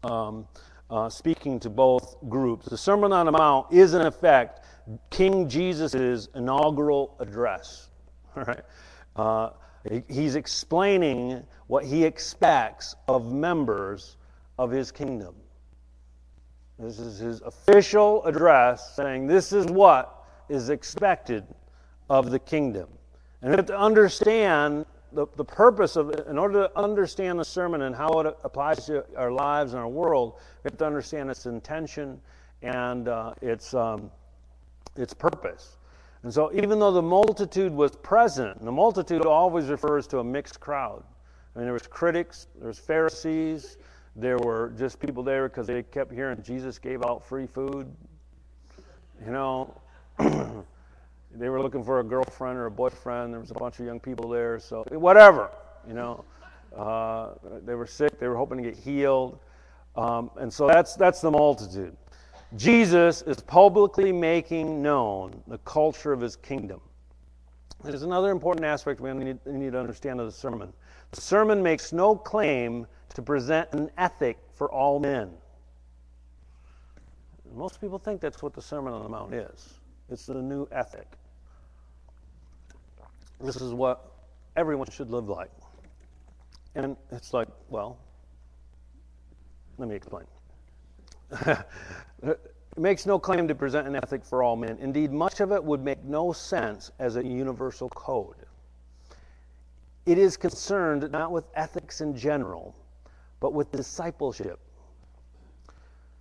Um, 0.03 0.47
uh, 0.89 1.09
speaking 1.09 1.59
to 1.59 1.69
both 1.69 2.15
groups. 2.29 2.67
The 2.67 2.77
Sermon 2.77 3.11
on 3.11 3.25
the 3.25 3.31
Mount 3.31 3.71
is, 3.71 3.93
in 3.93 4.01
effect, 4.01 4.65
King 5.09 5.49
Jesus' 5.49 6.27
inaugural 6.35 7.15
address. 7.19 7.89
Right? 8.35 8.61
Uh, 9.15 9.49
he's 10.07 10.35
explaining 10.35 11.43
what 11.65 11.83
he 11.83 12.03
expects 12.03 12.95
of 13.07 13.33
members 13.33 14.17
of 14.59 14.69
his 14.69 14.91
kingdom. 14.91 15.33
This 16.77 16.99
is 16.99 17.17
his 17.17 17.41
official 17.41 18.23
address 18.25 18.95
saying 18.95 19.25
this 19.25 19.51
is 19.53 19.65
what 19.65 20.23
is 20.49 20.69
expected 20.69 21.43
of 22.11 22.29
the 22.29 22.37
kingdom. 22.37 22.89
And 23.41 23.51
we 23.51 23.55
have 23.55 23.65
to 23.67 23.77
understand 23.77 24.85
the, 25.11 25.27
the 25.35 25.45
purpose 25.45 25.95
of 25.95 26.13
in 26.27 26.37
order 26.37 26.67
to 26.67 26.77
understand 26.77 27.39
the 27.39 27.45
sermon 27.45 27.83
and 27.83 27.95
how 27.95 28.19
it 28.19 28.37
applies 28.43 28.85
to 28.85 29.05
our 29.15 29.31
lives 29.31 29.73
and 29.73 29.79
our 29.79 29.87
world, 29.87 30.35
we 30.63 30.69
have 30.69 30.77
to 30.77 30.85
understand 30.85 31.29
its 31.29 31.45
intention 31.45 32.19
and 32.61 33.07
uh, 33.07 33.33
its, 33.41 33.73
um, 33.73 34.11
its 34.95 35.13
purpose. 35.13 35.77
And 36.23 36.33
so, 36.33 36.51
even 36.53 36.79
though 36.79 36.91
the 36.91 37.01
multitude 37.01 37.71
was 37.71 37.95
present, 37.95 38.63
the 38.63 38.71
multitude 38.71 39.25
always 39.25 39.67
refers 39.67 40.07
to 40.07 40.19
a 40.19 40.23
mixed 40.23 40.59
crowd. 40.59 41.03
I 41.55 41.59
mean, 41.59 41.65
there 41.65 41.73
was 41.73 41.87
critics, 41.87 42.47
there 42.57 42.67
was 42.67 42.79
Pharisees, 42.79 43.77
there 44.15 44.37
were 44.39 44.73
just 44.77 44.99
people 44.99 45.23
there 45.23 45.47
because 45.47 45.67
they 45.67 45.83
kept 45.83 46.11
hearing 46.11 46.41
Jesus 46.41 46.79
gave 46.79 47.03
out 47.03 47.23
free 47.23 47.45
food. 47.47 47.91
You 49.23 49.31
know, 49.31 49.81
they 51.35 51.49
were 51.49 51.61
looking 51.61 51.83
for 51.83 51.99
a 51.99 52.03
girlfriend 52.03 52.57
or 52.57 52.65
a 52.65 52.71
boyfriend. 52.71 53.33
There 53.33 53.39
was 53.39 53.51
a 53.51 53.55
bunch 53.55 53.79
of 53.79 53.85
young 53.85 53.99
people 53.99 54.29
there, 54.29 54.59
so 54.59 54.83
whatever, 54.89 55.51
you 55.87 55.93
know. 55.93 56.23
Uh, 56.75 57.33
they 57.65 57.75
were 57.75 57.87
sick. 57.87 58.19
They 58.19 58.27
were 58.27 58.35
hoping 58.35 58.57
to 58.57 58.63
get 58.63 58.75
healed, 58.75 59.39
um, 59.95 60.29
and 60.37 60.51
so 60.51 60.67
that's 60.67 60.95
that's 60.95 61.21
the 61.21 61.31
multitude. 61.31 61.95
Jesus 62.55 63.21
is 63.23 63.41
publicly 63.41 64.11
making 64.11 64.81
known 64.81 65.41
the 65.47 65.57
culture 65.59 66.13
of 66.13 66.21
his 66.21 66.35
kingdom. 66.35 66.79
There's 67.83 68.03
another 68.03 68.31
important 68.31 68.65
aspect 68.65 69.01
we 69.01 69.13
need, 69.13 69.39
we 69.45 69.53
need 69.53 69.73
to 69.73 69.79
understand 69.79 70.19
of 70.19 70.25
the 70.27 70.31
sermon. 70.31 70.71
The 71.11 71.21
sermon 71.21 71.61
makes 71.61 71.93
no 71.93 72.15
claim 72.15 72.87
to 73.15 73.21
present 73.21 73.69
an 73.73 73.89
ethic 73.97 74.37
for 74.53 74.71
all 74.71 74.99
men. 74.99 75.31
Most 77.55 77.81
people 77.81 77.97
think 77.97 78.21
that's 78.21 78.43
what 78.43 78.53
the 78.53 78.61
Sermon 78.61 78.93
on 78.93 79.03
the 79.03 79.09
Mount 79.09 79.33
is. 79.33 79.76
It's 80.09 80.25
the 80.25 80.35
new 80.35 80.67
ethic. 80.71 81.07
This 83.41 83.57
is 83.57 83.73
what 83.73 84.11
everyone 84.55 84.89
should 84.89 85.11
live 85.11 85.29
like. 85.29 85.51
And 86.75 86.95
it's 87.11 87.33
like, 87.33 87.47
well, 87.69 87.97
let 89.77 89.89
me 89.89 89.95
explain. 89.95 90.25
it 92.23 92.39
makes 92.77 93.05
no 93.05 93.19
claim 93.19 93.47
to 93.47 93.55
present 93.55 93.87
an 93.87 93.95
ethic 93.95 94.23
for 94.23 94.43
all 94.43 94.55
men. 94.55 94.77
Indeed, 94.79 95.11
much 95.11 95.39
of 95.39 95.51
it 95.51 95.63
would 95.63 95.83
make 95.83 96.03
no 96.03 96.31
sense 96.31 96.91
as 96.99 97.15
a 97.15 97.23
universal 97.25 97.89
code. 97.89 98.35
It 100.05 100.17
is 100.17 100.37
concerned 100.37 101.11
not 101.11 101.31
with 101.31 101.45
ethics 101.53 102.01
in 102.01 102.15
general, 102.15 102.75
but 103.39 103.53
with 103.53 103.71
discipleship. 103.71 104.59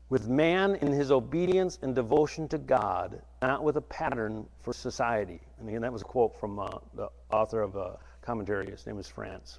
With 0.08 0.28
man 0.28 0.76
in 0.76 0.92
his 0.92 1.10
obedience 1.10 1.78
and 1.82 1.94
devotion 1.94 2.46
to 2.48 2.58
God, 2.58 3.20
not 3.42 3.64
with 3.64 3.76
a 3.76 3.80
pattern 3.80 4.46
for 4.60 4.72
society. 4.72 5.40
And 5.58 5.68
again, 5.68 5.82
that 5.82 5.92
was 5.92 6.02
a 6.02 6.04
quote 6.04 6.38
from 6.38 6.58
uh, 6.60 6.68
the 6.94 7.08
author 7.32 7.60
of 7.60 7.74
a 7.74 7.98
commentary. 8.22 8.70
His 8.70 8.86
name 8.86 8.98
is 8.98 9.08
France. 9.08 9.58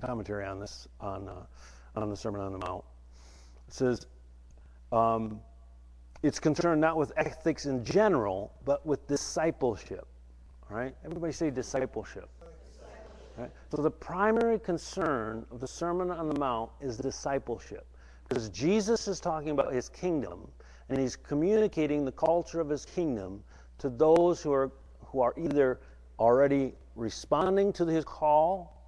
Commentary 0.00 0.46
on 0.46 0.60
this, 0.60 0.86
on, 1.00 1.28
uh, 1.28 2.00
on 2.00 2.10
the 2.10 2.16
Sermon 2.16 2.40
on 2.40 2.52
the 2.52 2.58
Mount. 2.58 2.84
It 3.66 3.74
says, 3.74 4.06
um, 4.92 5.40
it's 6.22 6.38
concerned 6.38 6.80
not 6.80 6.96
with 6.96 7.12
ethics 7.16 7.66
in 7.66 7.84
general, 7.84 8.52
but 8.64 8.84
with 8.86 9.06
discipleship. 9.08 10.06
All 10.70 10.76
right? 10.76 10.94
Everybody 11.04 11.32
say 11.32 11.50
discipleship. 11.50 12.28
Right? 13.36 13.50
So 13.74 13.82
the 13.82 13.90
primary 13.90 14.58
concern 14.58 15.46
of 15.50 15.60
the 15.60 15.66
Sermon 15.66 16.10
on 16.10 16.28
the 16.28 16.38
Mount 16.38 16.70
is 16.80 16.98
discipleship. 16.98 17.86
Because 18.30 18.48
Jesus 18.50 19.08
is 19.08 19.18
talking 19.18 19.50
about 19.50 19.72
his 19.72 19.88
kingdom, 19.88 20.46
and 20.88 21.00
he's 21.00 21.16
communicating 21.16 22.04
the 22.04 22.12
culture 22.12 22.60
of 22.60 22.68
his 22.68 22.84
kingdom 22.84 23.42
to 23.78 23.90
those 23.90 24.40
who 24.40 24.52
are, 24.52 24.70
who 25.06 25.20
are 25.20 25.34
either 25.36 25.80
already 26.16 26.72
responding 26.94 27.72
to 27.72 27.84
his 27.86 28.04
call 28.04 28.86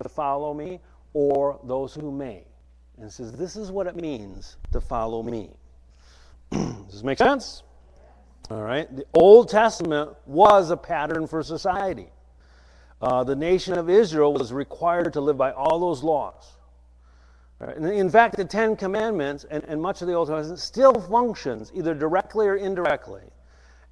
to 0.00 0.08
follow 0.08 0.54
me, 0.54 0.78
or 1.12 1.58
those 1.64 1.92
who 1.92 2.12
may. 2.12 2.44
And 2.98 3.10
says, 3.10 3.32
This 3.32 3.56
is 3.56 3.72
what 3.72 3.88
it 3.88 3.96
means 3.96 4.58
to 4.70 4.80
follow 4.80 5.24
me. 5.24 5.50
Does 6.52 6.86
this 6.92 7.02
make 7.02 7.18
sense? 7.18 7.64
All 8.48 8.62
right. 8.62 8.94
The 8.94 9.06
Old 9.12 9.48
Testament 9.48 10.10
was 10.24 10.70
a 10.70 10.76
pattern 10.76 11.26
for 11.26 11.42
society. 11.42 12.10
Uh, 13.02 13.24
the 13.24 13.34
nation 13.34 13.76
of 13.76 13.90
Israel 13.90 14.32
was 14.32 14.52
required 14.52 15.14
to 15.14 15.20
live 15.20 15.36
by 15.36 15.50
all 15.50 15.80
those 15.80 16.04
laws. 16.04 16.58
Right? 17.64 17.76
in 17.76 18.10
fact, 18.10 18.36
the 18.36 18.44
Ten 18.44 18.76
Commandments 18.76 19.46
and, 19.50 19.64
and, 19.64 19.80
much 19.80 20.02
of 20.02 20.08
the 20.08 20.14
Old 20.14 20.28
Testament 20.28 20.58
still 20.60 20.92
functions, 20.94 21.72
either 21.74 21.94
directly 21.94 22.46
or 22.46 22.56
indirectly, 22.56 23.22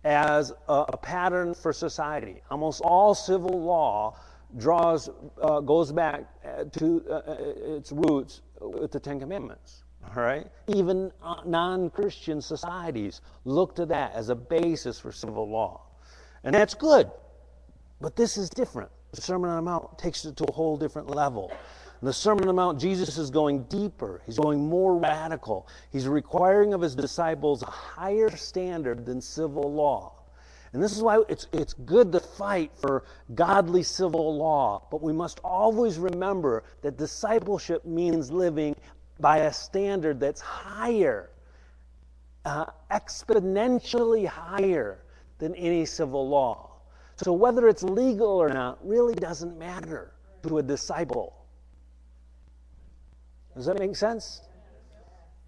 as 0.05 0.53
a, 0.69 0.85
a 0.89 0.97
pattern 0.97 1.55
for 1.55 1.73
society. 1.73 2.43
Almost 2.51 2.83
all 2.83 3.15
civil 3.15 3.63
law 3.63 4.17
draws, 4.59 5.09
uh, 5.41 5.61
goes 5.61 5.93
back 5.93 6.25
uh, 6.45 6.65
to 6.65 7.05
uh, 7.09 7.13
uh, 7.15 7.37
its 7.77 7.93
roots 7.93 8.43
with 8.61 8.93
the 8.93 9.01
Ten 9.01 9.19
Commandments. 9.19 9.85
All 10.05 10.23
right? 10.23 10.47
Even 10.67 11.13
uh, 11.23 11.37
non 11.47 11.89
Christian 11.91 12.43
societies 12.43 13.21
look 13.45 13.75
to 13.77 13.87
that 13.87 14.13
as 14.15 14.29
a 14.29 14.35
basis 14.35 14.99
for 14.99 15.13
civil 15.13 15.49
law. 15.49 15.83
And 16.45 16.55
that's 16.55 16.75
good. 16.75 17.11
But 18.01 18.17
this 18.17 18.37
is 18.37 18.51
different. 18.51 18.91
The 19.13 19.21
Sermon 19.21 19.51
on 19.51 19.57
the 19.57 19.63
Mount 19.63 19.99
takes 19.99 20.25
it 20.25 20.37
to 20.39 20.45
a 20.45 20.53
whole 20.53 20.77
different 20.77 21.09
level. 21.09 21.53
In 22.03 22.07
the 22.07 22.13
Sermon 22.13 22.43
on 22.43 22.47
the 22.49 22.53
Mount, 22.53 22.81
Jesus 22.81 23.17
is 23.17 23.31
going 23.31 23.63
deeper. 23.65 24.23
He's 24.27 24.37
going 24.37 24.69
more 24.69 24.97
radical. 24.97 25.69
He's 25.93 26.09
requiring 26.09 26.75
of 26.75 26.81
his 26.81 26.97
disciples 26.97 27.63
a 27.63 27.67
higher 27.67 28.37
standard 28.37 29.07
than 29.07 29.21
civil 29.21 29.73
law. 29.73 30.25
And 30.73 30.83
this 30.83 30.97
is 30.97 31.01
why 31.01 31.23
it's, 31.29 31.47
it's 31.53 31.75
good 31.75 32.11
to 32.11 32.19
fight 32.19 32.73
for 32.75 33.05
godly 33.37 33.85
civil 33.85 34.37
law, 34.37 34.85
but 34.91 35.01
we 35.01 35.13
must 35.13 35.39
always 35.45 35.97
remember 35.99 36.65
that 36.81 36.97
discipleship 36.99 37.85
means 37.85 38.33
living 38.33 38.75
by 39.21 39.39
a 39.39 39.53
standard 39.53 40.19
that's 40.19 40.41
higher, 40.41 41.31
uh, 42.45 42.65
exponentially 42.91 44.27
higher 44.27 45.05
than 45.39 45.55
any 45.55 45.85
civil 45.85 46.29
law. 46.29 46.73
So 47.15 47.33
whether 47.33 47.69
it's 47.69 47.85
legal 47.85 48.27
or 48.27 48.49
not 48.49 48.85
really 48.85 49.15
doesn't 49.15 49.57
matter 49.57 50.15
to 50.43 50.59
a 50.59 50.63
disciple. 50.65 51.42
Does 53.55 53.67
that 53.67 53.79
make 53.79 53.97
sense? 53.97 54.43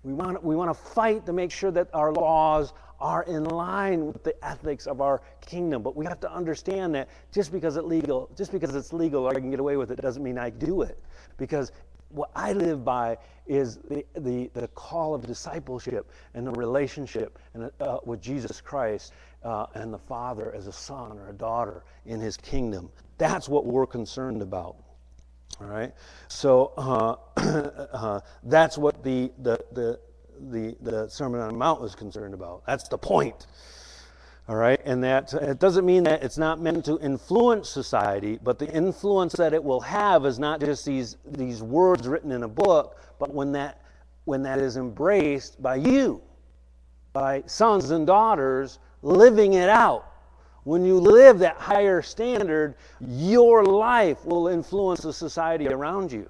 We 0.02 0.12
want, 0.12 0.44
we 0.44 0.54
want 0.54 0.70
to 0.70 0.74
fight 0.74 1.24
to 1.26 1.32
make 1.32 1.50
sure 1.50 1.70
that 1.70 1.88
our 1.94 2.12
laws 2.12 2.74
are 3.00 3.22
in 3.24 3.44
line 3.44 4.06
with 4.06 4.22
the 4.22 4.34
ethics 4.44 4.86
of 4.86 5.00
our 5.00 5.22
kingdom. 5.44 5.82
But 5.82 5.96
we 5.96 6.04
have 6.04 6.20
to 6.20 6.32
understand 6.32 6.94
that 6.94 7.08
just 7.32 7.52
because 7.52 7.76
it's 7.76 7.86
legal, 7.86 8.30
just 8.36 8.52
because 8.52 8.74
it's 8.74 8.92
legal 8.92 9.24
or 9.24 9.30
I 9.30 9.40
can 9.40 9.50
get 9.50 9.60
away 9.60 9.76
with 9.76 9.90
it 9.90 10.00
doesn't 10.00 10.22
mean 10.22 10.38
I 10.38 10.50
do 10.50 10.82
it. 10.82 11.02
Because 11.38 11.72
what 12.10 12.30
I 12.36 12.52
live 12.52 12.84
by 12.84 13.16
is 13.46 13.78
the, 13.88 14.04
the, 14.16 14.50
the 14.54 14.68
call 14.68 15.14
of 15.14 15.26
discipleship 15.26 16.10
and 16.34 16.46
the 16.46 16.52
relationship 16.52 17.38
and, 17.54 17.70
uh, 17.80 17.98
with 18.04 18.20
Jesus 18.20 18.60
Christ 18.60 19.12
uh, 19.42 19.66
and 19.74 19.92
the 19.92 19.98
Father 19.98 20.54
as 20.54 20.66
a 20.66 20.72
son 20.72 21.18
or 21.18 21.30
a 21.30 21.34
daughter 21.34 21.84
in 22.06 22.20
his 22.20 22.36
kingdom. 22.36 22.90
That's 23.18 23.48
what 23.48 23.66
we're 23.66 23.86
concerned 23.86 24.42
about. 24.42 24.76
All 25.60 25.66
right? 25.66 25.92
So 26.28 26.72
uh, 26.76 27.16
uh, 27.92 28.20
that's 28.42 28.76
what 28.76 29.02
the, 29.02 29.32
the, 29.38 29.64
the, 29.72 30.00
the, 30.50 30.76
the 30.80 31.08
Sermon 31.08 31.40
on 31.40 31.48
the 31.48 31.58
Mount 31.58 31.80
was 31.80 31.94
concerned 31.94 32.34
about. 32.34 32.64
That's 32.66 32.88
the 32.88 32.98
point. 32.98 33.46
All 34.46 34.56
right, 34.56 34.78
and 34.84 35.02
that 35.04 35.32
it 35.32 35.58
doesn't 35.58 35.86
mean 35.86 36.04
that 36.04 36.22
it's 36.22 36.36
not 36.36 36.60
meant 36.60 36.84
to 36.84 36.98
influence 37.00 37.70
society, 37.70 38.38
but 38.42 38.58
the 38.58 38.70
influence 38.70 39.32
that 39.34 39.54
it 39.54 39.64
will 39.64 39.80
have 39.80 40.26
is 40.26 40.38
not 40.38 40.60
just 40.60 40.84
these 40.84 41.16
these 41.24 41.62
words 41.62 42.06
written 42.06 42.30
in 42.30 42.42
a 42.42 42.48
book, 42.48 43.00
but 43.18 43.32
when 43.32 43.52
that 43.52 43.80
when 44.26 44.42
that 44.42 44.58
is 44.58 44.76
embraced 44.76 45.62
by 45.62 45.76
you, 45.76 46.20
by 47.14 47.42
sons 47.46 47.90
and 47.90 48.06
daughters 48.06 48.80
living 49.00 49.54
it 49.54 49.70
out. 49.70 50.04
When 50.64 50.84
you 50.84 50.98
live 50.98 51.38
that 51.40 51.56
higher 51.56 52.02
standard, 52.02 52.74
your 53.00 53.64
life 53.64 54.24
will 54.24 54.48
influence 54.48 55.02
the 55.02 55.12
society 55.12 55.68
around 55.68 56.10
you. 56.10 56.28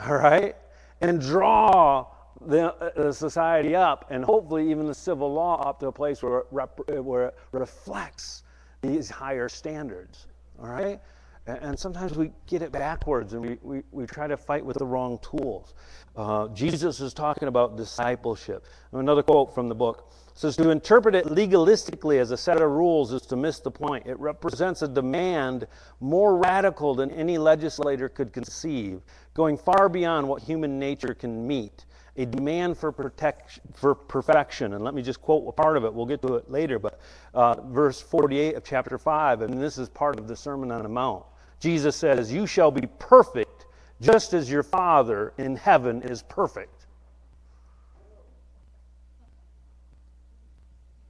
All 0.00 0.16
right, 0.16 0.56
and 1.00 1.20
draw 1.20 2.06
the, 2.46 2.92
the, 2.96 3.12
society 3.12 3.76
up 3.76 4.06
and 4.10 4.24
hopefully 4.24 4.70
even 4.70 4.86
the 4.86 4.94
civil 4.94 5.32
law 5.32 5.60
up 5.62 5.78
to 5.80 5.86
a 5.88 5.92
place 5.92 6.22
where 6.22 6.38
it, 6.38 6.46
rep, 6.50 6.80
where 6.88 7.26
it 7.26 7.34
reflects 7.52 8.42
these 8.80 9.10
higher 9.10 9.48
standards. 9.48 10.26
All 10.58 10.68
right? 10.68 11.00
And, 11.46 11.58
and, 11.58 11.78
sometimes 11.78 12.16
we 12.16 12.32
get 12.46 12.62
it 12.62 12.72
backwards 12.72 13.32
and 13.32 13.42
we, 13.42 13.58
we, 13.62 13.82
we 13.90 14.06
try 14.06 14.26
to 14.26 14.36
fight 14.36 14.64
with 14.64 14.78
the 14.78 14.86
wrong 14.86 15.18
tools. 15.22 15.74
Uh, 16.16 16.48
Jesus 16.48 17.00
is 17.00 17.12
talking 17.12 17.48
about 17.48 17.76
discipleship. 17.76 18.64
Another 18.92 19.22
quote 19.22 19.54
from 19.54 19.68
the 19.68 19.74
book 19.74 20.12
says 20.34 20.56
to 20.56 20.70
interpret 20.70 21.14
it 21.14 21.26
legalistically 21.26 22.18
as 22.20 22.30
a 22.30 22.36
set 22.36 22.60
of 22.60 22.70
rules 22.70 23.12
is 23.12 23.22
to 23.22 23.36
miss 23.36 23.60
the 23.60 23.70
point. 23.70 24.06
It 24.06 24.18
represents 24.18 24.82
a 24.82 24.88
demand 24.88 25.66
more 26.00 26.36
radical 26.36 26.94
than 26.94 27.10
any 27.10 27.38
legislator 27.38 28.08
could 28.08 28.32
conceive, 28.32 29.02
going 29.34 29.58
far 29.58 29.88
beyond 29.88 30.26
what 30.26 30.42
human 30.42 30.78
nature 30.78 31.14
can 31.14 31.46
meet 31.46 31.84
a 32.16 32.26
demand 32.26 32.76
for, 32.76 32.92
protection, 32.92 33.62
for 33.74 33.94
perfection. 33.94 34.74
And 34.74 34.84
let 34.84 34.94
me 34.94 35.02
just 35.02 35.20
quote 35.20 35.56
part 35.56 35.76
of 35.76 35.84
it. 35.84 35.92
We'll 35.92 36.06
get 36.06 36.20
to 36.22 36.34
it 36.34 36.50
later. 36.50 36.78
But 36.78 37.00
uh, 37.34 37.60
verse 37.62 38.00
48 38.00 38.54
of 38.56 38.64
chapter 38.64 38.98
5, 38.98 39.42
and 39.42 39.60
this 39.60 39.78
is 39.78 39.88
part 39.88 40.18
of 40.18 40.28
the 40.28 40.36
Sermon 40.36 40.70
on 40.70 40.82
the 40.82 40.88
Mount. 40.88 41.24
Jesus 41.60 41.96
says, 41.96 42.32
You 42.32 42.46
shall 42.46 42.70
be 42.70 42.86
perfect 42.98 43.66
just 44.00 44.34
as 44.34 44.50
your 44.50 44.62
Father 44.62 45.32
in 45.38 45.56
heaven 45.56 46.02
is 46.02 46.22
perfect. 46.24 46.81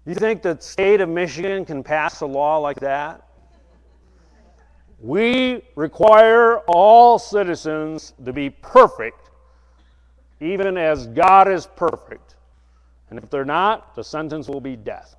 You 0.05 0.15
think 0.15 0.43
the 0.43 0.59
state 0.61 1.01
of 1.01 1.09
Michigan 1.09 1.65
can 1.65 1.83
pass 1.83 2.21
a 2.21 2.27
law 2.27 2.59
like 2.59 2.81
that? 2.81 3.29
We 5.01 5.63
require 5.75 6.59
all 6.69 7.19
citizens 7.19 8.15
to 8.25 8.33
be 8.33 8.51
perfect 8.51 9.31
even 10.43 10.77
as 10.77 11.07
God 11.07 11.49
is 11.49 11.67
perfect. 11.67 12.35
And 13.11 13.19
if 13.19 13.31
they're 13.31 13.45
not, 13.45 13.95
the 13.95 14.03
sentence 14.03 14.49
will 14.49 14.61
be 14.61 14.75
death, 14.75 15.17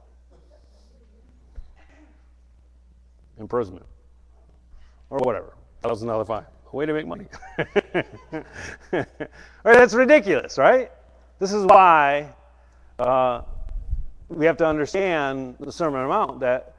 imprisonment, 3.39 3.85
or 5.09 5.19
whatever. 5.19 5.53
Thousand 5.81 6.07
dollar 6.09 6.25
fine. 6.25 6.45
Way 6.71 6.87
to 6.87 6.93
make 6.93 7.07
money. 7.07 7.27
right, 8.91 9.05
that's 9.63 9.93
ridiculous, 9.93 10.57
right? 10.57 10.91
This 11.39 11.53
is 11.53 11.65
why 11.65 12.29
uh, 12.97 13.41
we 14.35 14.45
have 14.45 14.57
to 14.57 14.65
understand 14.65 15.55
the 15.59 15.71
Sermon 15.71 16.01
on 16.01 16.03
the 16.03 16.09
Mount 16.09 16.39
that 16.41 16.75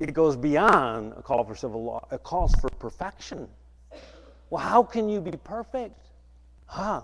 it 0.00 0.12
goes 0.12 0.36
beyond 0.36 1.12
a 1.16 1.22
call 1.22 1.44
for 1.44 1.54
civil 1.54 1.84
law. 1.84 2.06
It 2.10 2.22
calls 2.22 2.54
for 2.56 2.68
perfection. 2.70 3.48
Well, 4.50 4.62
how 4.62 4.82
can 4.82 5.08
you 5.08 5.20
be 5.20 5.32
perfect? 5.32 5.98
Huh? 6.66 7.02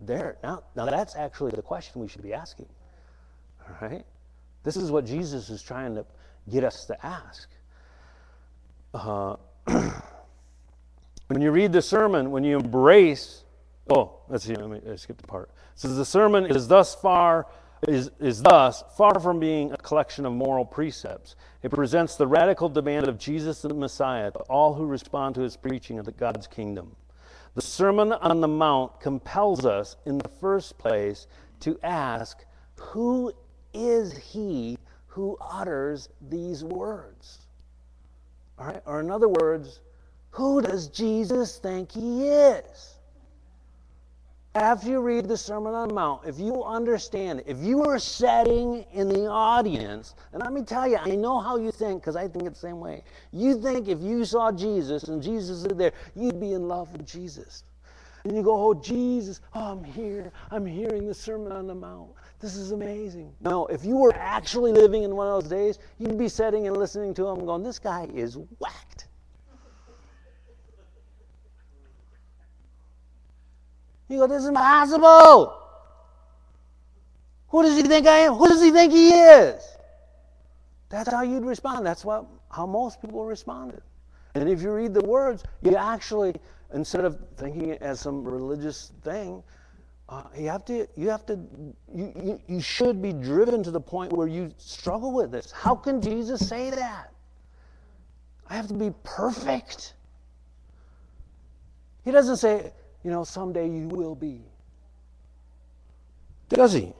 there. 0.00 0.36
Now, 0.42 0.62
now 0.76 0.86
that's 0.86 1.16
actually 1.16 1.52
the 1.52 1.62
question 1.62 2.00
we 2.00 2.08
should 2.08 2.22
be 2.22 2.32
asking. 2.32 2.66
All 3.68 3.88
right? 3.88 4.04
This 4.62 4.76
is 4.76 4.90
what 4.90 5.04
Jesus 5.04 5.50
is 5.50 5.62
trying 5.62 5.94
to 5.94 6.04
get 6.50 6.64
us 6.64 6.86
to 6.86 7.06
ask. 7.06 7.48
Uh, 8.92 9.36
when 11.28 11.40
you 11.40 11.50
read 11.50 11.72
the 11.72 11.82
sermon, 11.82 12.30
when 12.30 12.44
you 12.44 12.56
embrace, 12.56 13.44
oh, 13.90 14.20
let's 14.28 14.44
see, 14.44 14.54
let 14.54 14.70
me 14.70 14.96
skip 14.96 15.20
the 15.20 15.26
part. 15.26 15.50
It 15.74 15.80
says 15.80 15.96
the 15.96 16.04
sermon 16.04 16.46
is 16.46 16.68
thus 16.68 16.94
far 16.94 17.46
is, 17.88 18.10
is 18.20 18.42
thus 18.42 18.82
far 18.96 19.18
from 19.20 19.40
being 19.40 19.72
a 19.72 19.76
collection 19.76 20.26
of 20.26 20.32
moral 20.32 20.64
precepts. 20.64 21.36
It 21.62 21.70
presents 21.70 22.16
the 22.16 22.26
radical 22.26 22.68
demand 22.68 23.08
of 23.08 23.18
Jesus 23.18 23.62
the 23.62 23.74
Messiah 23.74 24.30
to 24.30 24.38
all 24.40 24.74
who 24.74 24.86
respond 24.86 25.34
to 25.36 25.40
his 25.40 25.56
preaching 25.56 25.98
of 25.98 26.04
the 26.04 26.12
God's 26.12 26.46
kingdom. 26.46 26.96
The 27.54 27.62
Sermon 27.62 28.12
on 28.12 28.40
the 28.40 28.48
Mount 28.48 29.00
compels 29.00 29.64
us, 29.64 29.96
in 30.04 30.18
the 30.18 30.28
first 30.40 30.76
place, 30.76 31.26
to 31.60 31.78
ask 31.82 32.44
who 32.76 33.32
is 33.72 34.16
he 34.16 34.78
who 35.06 35.36
utters 35.40 36.08
these 36.28 36.64
words? 36.64 37.46
All 38.58 38.66
right? 38.66 38.82
Or, 38.84 39.00
in 39.00 39.10
other 39.10 39.28
words, 39.28 39.80
who 40.30 40.60
does 40.60 40.88
Jesus 40.88 41.58
think 41.58 41.92
he 41.92 42.26
is? 42.28 42.93
After 44.54 44.88
you 44.88 45.00
read 45.00 45.26
the 45.26 45.36
Sermon 45.36 45.74
on 45.74 45.88
the 45.88 45.94
Mount, 45.94 46.24
if 46.26 46.38
you 46.38 46.62
understand 46.62 47.40
it, 47.40 47.46
if 47.48 47.58
you 47.58 47.78
were 47.78 47.98
sitting 47.98 48.84
in 48.92 49.08
the 49.08 49.26
audience, 49.26 50.14
and 50.32 50.40
let 50.42 50.52
me 50.52 50.62
tell 50.62 50.86
you, 50.86 50.96
I 50.96 51.16
know 51.16 51.40
how 51.40 51.56
you 51.56 51.72
think 51.72 52.02
because 52.02 52.14
I 52.14 52.28
think 52.28 52.44
it's 52.44 52.60
the 52.60 52.68
same 52.68 52.78
way. 52.78 53.02
You 53.32 53.60
think 53.60 53.88
if 53.88 54.00
you 54.00 54.24
saw 54.24 54.52
Jesus 54.52 55.04
and 55.04 55.20
Jesus 55.20 55.64
is 55.64 55.76
there, 55.76 55.92
you'd 56.14 56.40
be 56.40 56.52
in 56.52 56.68
love 56.68 56.92
with 56.92 57.04
Jesus. 57.04 57.64
And 58.22 58.34
you 58.36 58.42
go, 58.42 58.68
Oh, 58.68 58.74
Jesus, 58.74 59.40
oh, 59.54 59.72
I'm 59.72 59.84
here. 59.84 60.32
I'm 60.50 60.64
hearing 60.64 61.06
the 61.06 61.14
Sermon 61.14 61.52
on 61.52 61.66
the 61.66 61.74
Mount. 61.74 62.10
This 62.38 62.54
is 62.56 62.70
amazing. 62.70 63.34
No, 63.40 63.66
if 63.66 63.84
you 63.84 63.96
were 63.96 64.14
actually 64.14 64.72
living 64.72 65.02
in 65.02 65.16
one 65.16 65.26
of 65.26 65.42
those 65.42 65.50
days, 65.50 65.78
you'd 65.98 66.16
be 66.16 66.28
sitting 66.28 66.66
and 66.66 66.76
listening 66.76 67.12
to 67.14 67.26
him 67.26 67.44
going, 67.44 67.62
This 67.62 67.78
guy 67.80 68.08
is 68.14 68.38
whacked. 68.60 69.08
You 74.08 74.18
go, 74.18 74.26
this 74.26 74.42
is 74.42 74.48
impossible. 74.48 75.60
Who 77.48 77.62
does 77.62 77.76
he 77.76 77.82
think 77.84 78.06
I 78.06 78.18
am? 78.18 78.34
Who 78.34 78.48
does 78.48 78.62
he 78.62 78.70
think 78.70 78.92
he 78.92 79.10
is? 79.10 79.62
That's 80.88 81.10
how 81.10 81.22
you'd 81.22 81.44
respond. 81.44 81.86
That's 81.86 82.04
what, 82.04 82.26
how 82.50 82.66
most 82.66 83.00
people 83.00 83.24
responded. 83.24 83.82
And 84.34 84.48
if 84.48 84.60
you 84.62 84.72
read 84.72 84.92
the 84.92 85.04
words, 85.04 85.44
you 85.62 85.76
actually, 85.76 86.34
instead 86.72 87.04
of 87.04 87.18
thinking 87.36 87.70
it 87.70 87.82
as 87.82 88.00
some 88.00 88.24
religious 88.24 88.92
thing, 89.02 89.42
uh, 90.08 90.24
you 90.36 90.48
have 90.48 90.64
to, 90.66 90.86
you 90.96 91.08
have 91.08 91.24
to, 91.26 91.38
you, 91.94 92.12
you, 92.22 92.40
you 92.46 92.60
should 92.60 93.00
be 93.00 93.12
driven 93.12 93.62
to 93.62 93.70
the 93.70 93.80
point 93.80 94.12
where 94.12 94.26
you 94.26 94.52
struggle 94.58 95.12
with 95.12 95.30
this. 95.30 95.50
How 95.50 95.74
can 95.74 96.02
Jesus 96.02 96.46
say 96.46 96.70
that? 96.70 97.10
I 98.48 98.54
have 98.54 98.68
to 98.68 98.74
be 98.74 98.92
perfect. 99.02 99.94
He 102.04 102.10
doesn't 102.10 102.36
say, 102.36 102.72
you 103.04 103.10
know, 103.10 103.22
someday 103.22 103.68
you 103.68 103.86
will 103.88 104.14
be. 104.14 104.40
Does 106.48 106.72
he? 106.72 106.92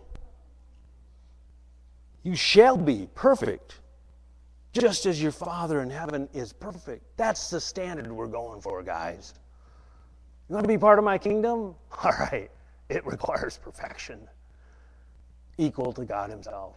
You 2.23 2.37
shall 2.37 2.77
be 2.77 3.09
perfect, 3.15 3.81
just 4.73 5.07
as 5.07 5.21
your 5.21 5.33
Father 5.33 5.81
in 5.81 5.91
heaven 5.91 6.29
is 6.35 6.53
perfect. 6.53 7.05
That's 7.17 7.51
the 7.51 7.61
standard 7.61 8.11
we're 8.13 8.27
going 8.27 8.61
for, 8.61 8.83
guys. 8.83 9.35
You 10.49 10.55
want 10.55 10.65
to 10.65 10.69
be 10.69 10.79
part 10.79 10.99
of 10.99 11.05
my 11.05 11.19
kingdom? 11.19 11.75
All 12.05 12.13
right, 12.19 12.51
it 12.89 13.05
requires 13.07 13.59
perfection, 13.59 14.21
equal 15.59 15.93
to 15.95 16.05
God 16.05 16.31
Himself. 16.31 16.77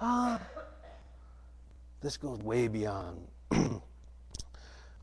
Ah, 0.00 0.40
this 2.00 2.16
goes 2.16 2.38
way 2.38 2.68
beyond 2.68 3.26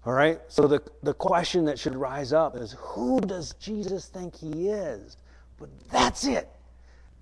All 0.07 0.13
right? 0.13 0.39
So 0.47 0.67
the, 0.67 0.81
the 1.03 1.13
question 1.13 1.65
that 1.65 1.77
should 1.77 1.93
rise 1.93 2.31
up 2.31 2.55
is 2.55 2.73
who 2.79 3.19
does 3.19 3.53
Jesus 3.55 4.05
think 4.05 4.33
he 4.37 4.69
is? 4.69 5.17
But 5.59 5.67
that's 5.91 6.25
it. 6.25 6.47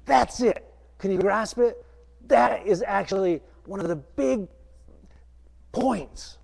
That's 0.06 0.40
it. 0.40 0.72
Can 1.00 1.10
you 1.10 1.18
grasp 1.18 1.58
it? 1.58 1.84
That 2.28 2.68
is 2.68 2.84
actually 2.86 3.42
one 3.66 3.80
of 3.80 3.88
the 3.88 3.96
big 3.96 4.48
points 5.72 6.38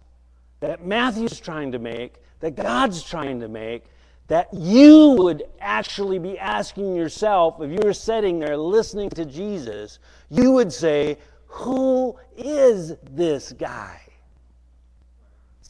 that 0.61 0.83
Matthew's 0.83 1.39
trying 1.39 1.73
to 1.73 1.79
make, 1.79 2.15
that 2.39 2.55
God's 2.55 3.03
trying 3.03 3.39
to 3.41 3.47
make, 3.47 3.83
that 4.27 4.51
you 4.51 5.11
would 5.19 5.43
actually 5.59 6.17
be 6.17 6.39
asking 6.39 6.95
yourself 6.95 7.61
if 7.61 7.69
you 7.69 7.79
were 7.83 7.93
sitting 7.93 8.39
there 8.39 8.57
listening 8.57 9.11
to 9.11 9.25
Jesus, 9.25 9.99
you 10.31 10.51
would 10.53 10.73
say, 10.73 11.19
Who 11.45 12.17
is 12.35 12.95
this 13.11 13.51
guy? 13.51 14.01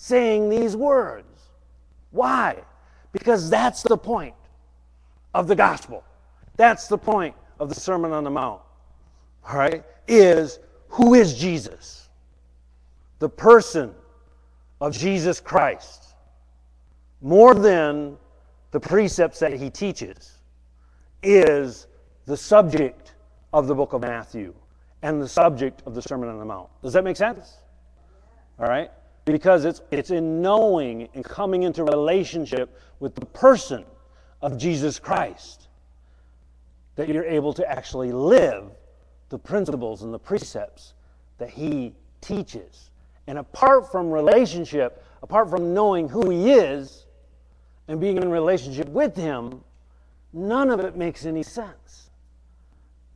Saying 0.02 0.50
these 0.50 0.76
words. 0.76 1.52
Why? 2.10 2.58
Because 3.12 3.52
that's 3.52 3.84
the 3.84 3.96
point 3.96 4.34
of 5.36 5.48
the 5.48 5.56
gospel. 5.56 6.04
That's 6.58 6.88
the 6.88 6.98
point 6.98 7.36
of 7.60 7.70
the 7.70 7.76
Sermon 7.76 8.12
on 8.12 8.24
the 8.24 8.32
Mount. 8.32 8.62
All 9.48 9.60
right? 9.60 9.84
Is 10.08 10.58
who 10.90 11.14
is 11.14 11.38
Jesus? 11.38 12.10
The 13.20 13.30
person 13.30 13.94
of 14.82 14.92
Jesus 14.92 15.40
Christ. 15.40 16.16
More 17.22 17.54
than 17.54 18.18
the 18.72 18.80
precepts 18.80 19.38
that 19.38 19.54
he 19.54 19.70
teaches, 19.70 20.40
is 21.22 21.86
the 22.26 22.36
subject 22.36 23.14
of 23.54 23.68
the 23.68 23.76
book 23.76 23.94
of 23.94 24.02
Matthew 24.02 24.56
and 25.04 25.22
the 25.22 25.30
subject 25.30 25.84
of 25.86 25.94
the 25.94 26.02
Sermon 26.02 26.28
on 26.28 26.40
the 26.40 26.46
Mount. 26.46 26.70
Does 26.82 26.94
that 26.94 27.04
make 27.04 27.18
sense? 27.18 27.58
All 28.58 28.68
right? 28.68 28.90
Because 29.32 29.66
it's, 29.66 29.82
it's 29.92 30.12
in 30.12 30.42
knowing 30.42 31.08
and 31.14 31.24
coming 31.24 31.64
into 31.64 31.84
relationship 31.84 32.78
with 33.00 33.16
the 33.16 33.26
person 33.28 33.86
of 34.42 34.58
Jesus 34.58 35.00
Christ 35.00 35.68
that 36.96 37.08
you're 37.08 37.26
able 37.26 37.54
to 37.54 37.70
actually 37.70 38.12
live 38.12 38.72
the 39.30 39.38
principles 39.38 40.04
and 40.04 40.14
the 40.14 40.20
precepts 40.20 40.94
that 41.38 41.50
he 41.50 41.94
teaches. 42.20 42.92
And 43.28 43.38
apart 43.38 43.92
from 43.92 44.12
relationship, 44.12 45.04
apart 45.24 45.50
from 45.50 45.74
knowing 45.74 46.10
who 46.10 46.30
he 46.30 46.52
is 46.52 47.06
and 47.88 48.00
being 48.00 48.18
in 48.18 48.30
relationship 48.30 48.90
with 48.90 49.16
him, 49.16 49.64
none 50.34 50.70
of 50.70 50.80
it 50.80 50.96
makes 50.96 51.26
any 51.26 51.44
sense. 51.44 52.10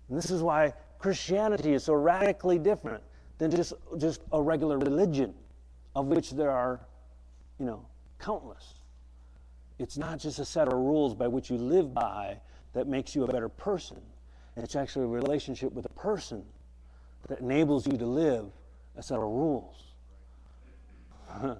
And 0.09 0.17
this 0.17 0.29
is 0.29 0.41
why 0.41 0.73
Christianity 0.99 1.73
is 1.73 1.83
so 1.83 1.93
radically 1.93 2.59
different 2.59 3.03
than 3.37 3.51
just, 3.51 3.73
just 3.97 4.21
a 4.31 4.41
regular 4.41 4.77
religion 4.77 5.33
of 5.95 6.07
which 6.07 6.31
there 6.31 6.51
are, 6.51 6.81
you 7.59 7.65
know, 7.65 7.85
countless. 8.19 8.75
It's 9.79 9.97
not 9.97 10.19
just 10.19 10.39
a 10.39 10.45
set 10.45 10.67
of 10.67 10.73
rules 10.73 11.13
by 11.13 11.27
which 11.27 11.49
you 11.49 11.57
live 11.57 11.93
by 11.93 12.37
that 12.73 12.87
makes 12.87 13.15
you 13.15 13.23
a 13.23 13.27
better 13.27 13.49
person. 13.49 14.01
It's 14.57 14.75
actually 14.75 15.05
a 15.05 15.09
relationship 15.09 15.73
with 15.73 15.85
a 15.85 15.89
person 15.89 16.43
that 17.27 17.39
enables 17.39 17.85
you 17.87 17.97
to 17.97 18.05
live 18.05 18.45
a 18.97 19.03
set 19.03 19.17
of 19.17 19.23
rules. 19.23 19.85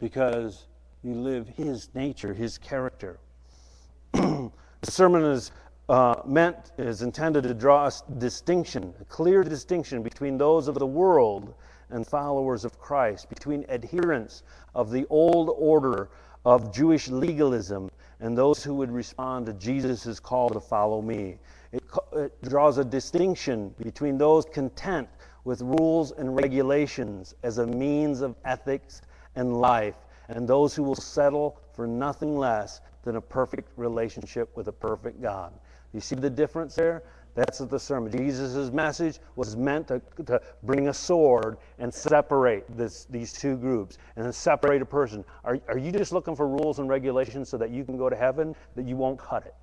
because 0.00 0.66
you 1.02 1.14
live 1.14 1.48
his 1.48 1.88
nature, 1.94 2.34
his 2.34 2.58
character. 2.58 3.18
the 4.12 4.50
sermon 4.82 5.22
is 5.22 5.52
uh, 5.88 6.16
meant, 6.26 6.72
is 6.78 7.02
intended 7.02 7.44
to 7.44 7.54
draw 7.54 7.86
a 7.86 7.92
distinction, 8.18 8.92
a 9.00 9.04
clear 9.04 9.44
distinction 9.44 10.02
between 10.02 10.38
those 10.38 10.68
of 10.68 10.78
the 10.78 10.86
world 10.86 11.54
and 11.92 12.06
followers 12.06 12.64
of 12.64 12.78
Christ, 12.80 13.28
between 13.28 13.64
adherents 13.68 14.42
of 14.74 14.90
the 14.90 15.06
old 15.08 15.50
order 15.56 16.08
of 16.44 16.72
Jewish 16.74 17.08
legalism 17.08 17.90
and 18.20 18.36
those 18.36 18.64
who 18.64 18.74
would 18.74 18.90
respond 18.90 19.46
to 19.46 19.52
Jesus' 19.54 20.18
call 20.18 20.50
to 20.50 20.60
follow 20.60 21.00
me. 21.00 21.38
It, 21.72 21.82
it, 22.12 22.42
draws 22.42 22.78
a 22.78 22.84
distinction 22.84 23.74
between 23.82 24.18
those 24.18 24.44
content 24.44 25.08
with 25.44 25.60
rules 25.60 26.12
and 26.12 26.36
regulations 26.36 27.34
as 27.42 27.58
a 27.58 27.66
means 27.66 28.20
of 28.20 28.36
ethics 28.44 29.02
and 29.36 29.60
life 29.60 29.96
and 30.28 30.48
those 30.48 30.74
who 30.74 30.82
will 30.82 30.94
settle 30.94 31.58
for 31.74 31.86
nothing 31.86 32.36
less 32.36 32.80
than 33.04 33.16
a 33.16 33.20
perfect 33.20 33.68
relationship 33.76 34.56
with 34.56 34.68
a 34.68 34.72
perfect 34.72 35.20
God. 35.20 35.52
You 35.92 36.00
see 36.00 36.16
the 36.16 36.30
difference 36.30 36.74
there? 36.74 37.02
That's 37.34 37.58
the 37.58 37.78
sermon. 37.78 38.12
Jesus' 38.12 38.70
message 38.70 39.18
was 39.36 39.56
meant 39.56 39.88
to, 39.88 40.02
to 40.26 40.40
bring 40.62 40.88
a 40.88 40.94
sword 40.94 41.56
and 41.78 41.92
separate 41.92 42.64
this, 42.76 43.06
these 43.06 43.32
two 43.32 43.56
groups 43.56 43.96
and 44.16 44.34
separate 44.34 44.82
a 44.82 44.86
person. 44.86 45.24
Are, 45.44 45.58
are 45.68 45.78
you 45.78 45.92
just 45.92 46.12
looking 46.12 46.36
for 46.36 46.46
rules 46.46 46.78
and 46.78 46.88
regulations 46.90 47.48
so 47.48 47.56
that 47.56 47.70
you 47.70 47.84
can 47.84 47.96
go 47.96 48.10
to 48.10 48.16
heaven, 48.16 48.54
that 48.76 48.86
you 48.86 48.96
won't 48.96 49.18
cut 49.18 49.46
it? 49.46 49.54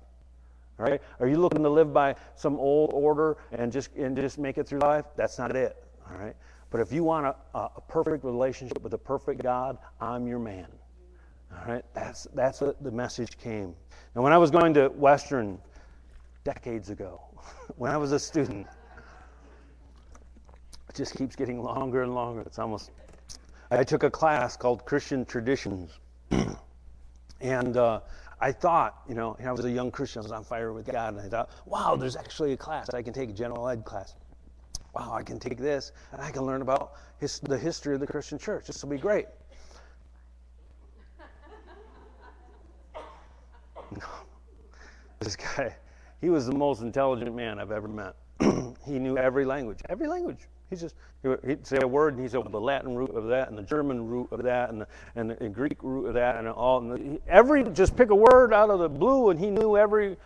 All 0.80 0.86
right? 0.86 1.00
Are 1.20 1.28
you 1.28 1.36
looking 1.36 1.62
to 1.62 1.68
live 1.68 1.92
by 1.92 2.16
some 2.34 2.56
old 2.56 2.90
order 2.92 3.36
and 3.52 3.70
just, 3.70 3.94
and 3.94 4.16
just 4.16 4.38
make 4.38 4.58
it 4.58 4.66
through 4.66 4.80
life? 4.80 5.04
That's 5.14 5.38
not 5.38 5.54
it. 5.54 5.76
All 6.10 6.16
right? 6.16 6.34
But 6.70 6.80
if 6.80 6.92
you 6.92 7.04
want 7.04 7.26
a, 7.26 7.36
a 7.54 7.80
perfect 7.86 8.24
relationship 8.24 8.82
with 8.82 8.94
a 8.94 8.98
perfect 8.98 9.42
God, 9.42 9.78
I'm 10.00 10.26
your 10.26 10.38
man. 10.38 10.66
All 11.52 11.72
right? 11.72 11.84
That's, 11.94 12.26
that's 12.34 12.60
what 12.60 12.82
the 12.82 12.90
message 12.90 13.38
came. 13.38 13.74
And 14.14 14.24
when 14.24 14.32
I 14.32 14.38
was 14.38 14.50
going 14.50 14.74
to 14.74 14.88
Western 14.88 15.58
decades 16.44 16.90
ago, 16.90 17.20
when 17.76 17.90
I 17.90 17.96
was 17.96 18.12
a 18.12 18.18
student. 18.18 18.66
It 20.88 20.96
just 20.96 21.14
keeps 21.16 21.36
getting 21.36 21.62
longer 21.62 22.02
and 22.02 22.14
longer. 22.14 22.40
It's 22.42 22.58
almost. 22.58 22.90
I 23.70 23.84
took 23.84 24.02
a 24.02 24.10
class 24.10 24.56
called 24.56 24.84
Christian 24.84 25.24
Traditions. 25.24 25.98
and 27.40 27.76
uh, 27.76 28.00
I 28.40 28.52
thought, 28.52 29.02
you 29.08 29.14
know, 29.14 29.36
I 29.44 29.52
was 29.52 29.64
a 29.64 29.70
young 29.70 29.90
Christian, 29.90 30.20
I 30.20 30.22
was 30.22 30.32
on 30.32 30.44
fire 30.44 30.72
with 30.72 30.86
God, 30.86 31.14
and 31.14 31.22
I 31.22 31.28
thought, 31.28 31.50
wow, 31.66 31.94
there's 31.94 32.16
actually 32.16 32.52
a 32.52 32.56
class 32.56 32.88
I 32.90 33.02
can 33.02 33.12
take, 33.12 33.30
a 33.30 33.32
general 33.32 33.68
ed 33.68 33.84
class. 33.84 34.14
Wow, 34.94 35.12
I 35.12 35.22
can 35.22 35.38
take 35.38 35.58
this, 35.58 35.92
and 36.12 36.20
I 36.20 36.30
can 36.32 36.42
learn 36.42 36.62
about 36.62 36.94
his, 37.18 37.38
the 37.40 37.58
history 37.58 37.94
of 37.94 38.00
the 38.00 38.06
Christian 38.06 38.38
church. 38.38 38.66
This 38.66 38.82
will 38.82 38.90
be 38.90 38.98
great. 38.98 39.26
This 45.20 45.36
guy, 45.36 45.76
he 46.20 46.30
was 46.30 46.46
the 46.46 46.54
most 46.54 46.82
intelligent 46.82 47.34
man 47.34 47.58
I've 47.58 47.72
ever 47.72 47.88
met. 47.88 48.14
he 48.86 48.98
knew 48.98 49.16
every 49.16 49.44
language, 49.44 49.80
every 49.88 50.06
language. 50.06 50.48
He 50.68 50.76
just 50.76 50.94
he'd 51.44 51.66
say 51.66 51.78
a 51.82 51.88
word 51.88 52.14
and 52.14 52.22
he'd 52.22 52.30
say 52.30 52.38
well, 52.38 52.48
the 52.48 52.60
Latin 52.60 52.94
root 52.94 53.10
of 53.10 53.26
that 53.28 53.48
and 53.48 53.58
the 53.58 53.62
German 53.62 54.06
root 54.06 54.28
of 54.30 54.42
that 54.44 54.70
and 54.70 54.82
the, 54.82 54.86
and 55.16 55.30
the 55.30 55.48
Greek 55.48 55.82
root 55.82 56.06
of 56.06 56.14
that 56.14 56.36
and 56.36 56.48
all. 56.48 56.78
And 56.78 57.16
the, 57.16 57.20
every 57.28 57.64
just 57.64 57.96
pick 57.96 58.10
a 58.10 58.14
word 58.14 58.54
out 58.54 58.70
of 58.70 58.78
the 58.78 58.88
blue 58.88 59.30
and 59.30 59.38
he 59.38 59.50
knew 59.50 59.76
every 59.76 60.16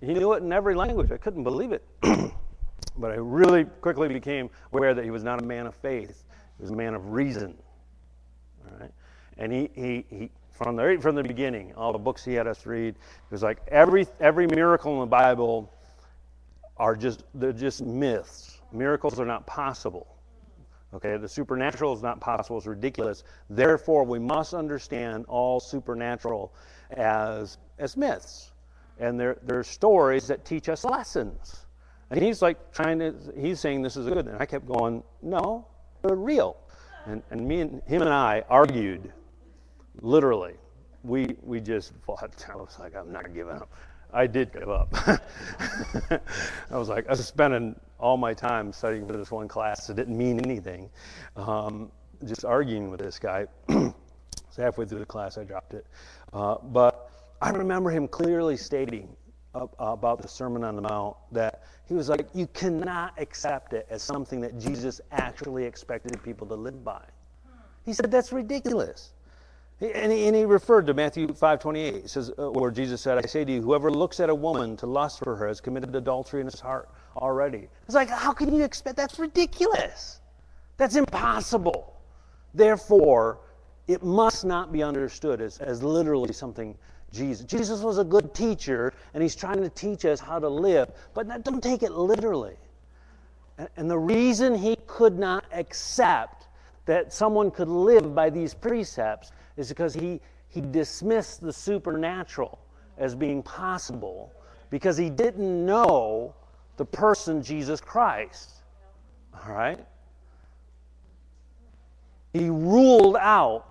he 0.00 0.14
knew 0.14 0.32
it 0.34 0.42
in 0.42 0.52
every 0.52 0.74
language. 0.74 1.10
I 1.10 1.16
couldn't 1.16 1.42
believe 1.42 1.72
it. 1.72 1.84
but 2.96 3.10
I 3.10 3.16
really 3.16 3.64
quickly 3.64 4.08
became 4.08 4.50
aware 4.72 4.94
that 4.94 5.04
he 5.04 5.10
was 5.10 5.24
not 5.24 5.42
a 5.42 5.44
man 5.44 5.66
of 5.66 5.74
faith. 5.74 6.24
He 6.58 6.62
was 6.62 6.70
a 6.70 6.76
man 6.76 6.94
of 6.94 7.12
reason. 7.12 7.56
All 8.64 8.78
right, 8.78 8.92
and 9.36 9.52
he 9.52 9.70
he 9.74 10.04
he 10.08 10.30
from 10.58 10.74
the 10.74 10.98
from 11.00 11.14
the 11.14 11.22
beginning, 11.22 11.72
all 11.76 11.92
the 11.92 11.98
books 11.98 12.24
he 12.24 12.34
had 12.34 12.48
us 12.48 12.66
read, 12.66 12.96
it 12.96 13.30
was 13.30 13.44
like 13.44 13.60
every 13.68 14.06
every 14.18 14.48
miracle 14.48 14.92
in 14.94 15.00
the 15.00 15.06
Bible 15.06 15.72
are 16.76 16.96
just 16.96 17.22
they're 17.32 17.52
just 17.52 17.80
myths. 17.80 18.60
Miracles 18.72 19.20
are 19.20 19.24
not 19.24 19.46
possible. 19.46 20.16
Okay, 20.92 21.16
the 21.16 21.28
supernatural 21.28 21.94
is 21.94 22.02
not 22.02 22.20
possible, 22.20 22.58
it's 22.58 22.66
ridiculous. 22.66 23.22
Therefore, 23.48 24.04
we 24.04 24.18
must 24.18 24.52
understand 24.52 25.26
all 25.28 25.60
supernatural 25.60 26.52
as 26.90 27.56
as 27.78 27.96
myths. 27.96 28.50
And 28.98 29.20
they're, 29.20 29.38
they're 29.44 29.62
stories 29.62 30.26
that 30.26 30.44
teach 30.44 30.68
us 30.68 30.84
lessons. 30.84 31.66
And 32.10 32.20
he's 32.20 32.42
like 32.42 32.72
trying 32.72 32.98
to 32.98 33.14
he's 33.38 33.60
saying 33.60 33.82
this 33.82 33.96
is 33.96 34.08
good. 34.08 34.26
And 34.26 34.36
I 34.42 34.44
kept 34.44 34.66
going, 34.66 35.04
No, 35.22 35.68
they're 36.02 36.16
real. 36.16 36.56
And 37.06 37.22
and 37.30 37.46
me 37.46 37.60
and 37.60 37.80
him 37.86 38.02
and 38.02 38.10
I 38.10 38.42
argued 38.48 39.12
literally. 40.00 40.54
We 41.04 41.36
we 41.42 41.60
just 41.60 41.92
fought. 42.04 42.46
I 42.52 42.56
was 42.56 42.76
like, 42.78 42.94
I'm 42.96 43.12
not 43.12 43.32
giving 43.34 43.56
up. 43.56 43.70
I 44.12 44.26
did 44.26 44.52
give 44.52 44.70
up. 44.70 44.88
I 46.70 46.78
was 46.78 46.88
like, 46.88 47.06
I 47.06 47.10
was 47.10 47.26
spending 47.26 47.78
all 47.98 48.16
my 48.16 48.32
time 48.32 48.72
studying 48.72 49.06
for 49.06 49.16
this 49.16 49.30
one 49.30 49.48
class 49.48 49.86
that 49.86 49.96
didn't 49.96 50.16
mean 50.16 50.40
anything, 50.40 50.88
um, 51.36 51.90
just 52.24 52.44
arguing 52.44 52.90
with 52.90 53.00
this 53.00 53.18
guy. 53.18 53.46
so 53.68 53.92
halfway 54.56 54.86
through 54.86 55.00
the 55.00 55.06
class, 55.06 55.36
I 55.36 55.44
dropped 55.44 55.74
it. 55.74 55.86
Uh, 56.32 56.56
but 56.56 57.10
I 57.42 57.50
remember 57.50 57.90
him 57.90 58.08
clearly 58.08 58.56
stating 58.56 59.14
uh, 59.54 59.66
about 59.78 60.22
the 60.22 60.28
Sermon 60.28 60.64
on 60.64 60.76
the 60.76 60.82
Mount 60.82 61.16
that 61.32 61.64
he 61.86 61.94
was 61.94 62.08
like, 62.08 62.28
you 62.34 62.46
cannot 62.48 63.14
accept 63.18 63.72
it 63.72 63.86
as 63.90 64.02
something 64.02 64.40
that 64.40 64.58
Jesus 64.58 65.00
actually 65.10 65.64
expected 65.64 66.22
people 66.22 66.46
to 66.46 66.54
live 66.54 66.84
by. 66.84 67.02
He 67.84 67.92
said, 67.92 68.10
that's 68.10 68.32
ridiculous. 68.32 69.12
And 69.80 70.10
he, 70.10 70.26
and 70.26 70.34
he 70.34 70.44
referred 70.44 70.88
to 70.88 70.94
Matthew 70.94 71.28
5.28, 71.28 71.76
it 71.76 72.10
says, 72.10 72.32
uh, 72.36 72.50
where 72.50 72.70
Jesus 72.72 73.00
said, 73.00 73.16
I 73.16 73.22
say 73.22 73.44
to 73.44 73.52
you, 73.52 73.62
whoever 73.62 73.92
looks 73.92 74.18
at 74.18 74.28
a 74.28 74.34
woman 74.34 74.76
to 74.78 74.86
lust 74.86 75.20
for 75.20 75.36
her 75.36 75.46
has 75.46 75.60
committed 75.60 75.94
adultery 75.94 76.40
in 76.40 76.46
his 76.46 76.58
heart 76.58 76.88
already. 77.16 77.68
It's 77.84 77.94
like, 77.94 78.08
how 78.08 78.32
can 78.32 78.52
you 78.52 78.64
expect? 78.64 78.96
That's 78.96 79.20
ridiculous. 79.20 80.20
That's 80.78 80.96
impossible. 80.96 81.94
Therefore, 82.54 83.38
it 83.86 84.02
must 84.02 84.44
not 84.44 84.72
be 84.72 84.82
understood 84.82 85.40
as, 85.40 85.58
as 85.58 85.80
literally 85.82 86.32
something 86.32 86.76
Jesus. 87.12 87.46
Jesus 87.46 87.80
was 87.80 87.98
a 87.98 88.04
good 88.04 88.34
teacher, 88.34 88.92
and 89.14 89.22
he's 89.22 89.36
trying 89.36 89.62
to 89.62 89.68
teach 89.70 90.04
us 90.04 90.18
how 90.18 90.40
to 90.40 90.48
live, 90.48 90.90
but 91.14 91.44
don't 91.44 91.62
take 91.62 91.84
it 91.84 91.92
literally. 91.92 92.56
And, 93.58 93.68
and 93.76 93.90
the 93.90 93.98
reason 93.98 94.56
he 94.56 94.76
could 94.88 95.18
not 95.18 95.44
accept 95.52 96.48
that 96.84 97.12
someone 97.12 97.50
could 97.50 97.68
live 97.68 98.14
by 98.14 98.28
these 98.28 98.54
precepts 98.54 99.30
is 99.58 99.68
because 99.68 99.92
he, 99.92 100.20
he 100.48 100.60
dismissed 100.60 101.40
the 101.40 101.52
supernatural 101.52 102.58
as 102.96 103.14
being 103.14 103.42
possible 103.42 104.32
because 104.70 104.96
he 104.96 105.10
didn't 105.10 105.66
know 105.66 106.34
the 106.76 106.84
person 106.84 107.42
Jesus 107.42 107.80
Christ. 107.80 108.62
All 109.34 109.52
right? 109.52 109.84
He 112.32 112.48
ruled 112.48 113.16
out 113.16 113.66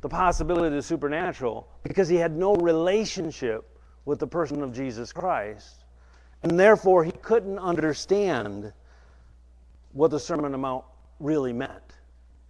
the 0.00 0.08
possibility 0.08 0.68
of 0.68 0.72
the 0.74 0.82
supernatural 0.82 1.68
because 1.82 2.08
he 2.08 2.16
had 2.16 2.36
no 2.36 2.54
relationship 2.54 3.80
with 4.04 4.20
the 4.20 4.26
person 4.26 4.62
of 4.62 4.72
Jesus 4.72 5.12
Christ. 5.12 5.84
And 6.42 6.60
therefore, 6.60 7.02
he 7.04 7.10
couldn't 7.10 7.58
understand 7.58 8.72
what 9.92 10.10
the 10.10 10.20
Sermon 10.20 10.44
on 10.44 10.52
the 10.52 10.58
Mount 10.58 10.84
really 11.18 11.52
meant. 11.52 11.94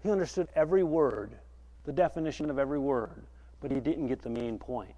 He 0.02 0.10
understood 0.10 0.48
every 0.54 0.82
word 0.82 1.38
the 1.84 1.92
definition 1.92 2.50
of 2.50 2.58
every 2.58 2.78
word, 2.78 3.24
but 3.60 3.70
he 3.70 3.80
didn't 3.80 4.08
get 4.08 4.22
the 4.22 4.30
main 4.30 4.58
point. 4.58 4.94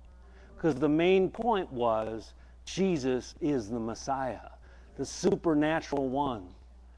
Because 0.57 0.75
the 0.75 0.89
main 0.89 1.31
point 1.31 1.71
was 1.73 2.33
Jesus 2.65 3.35
is 3.41 3.69
the 3.69 3.79
Messiah, 3.79 4.51
the 4.97 5.05
supernatural 5.05 6.09
one. 6.09 6.49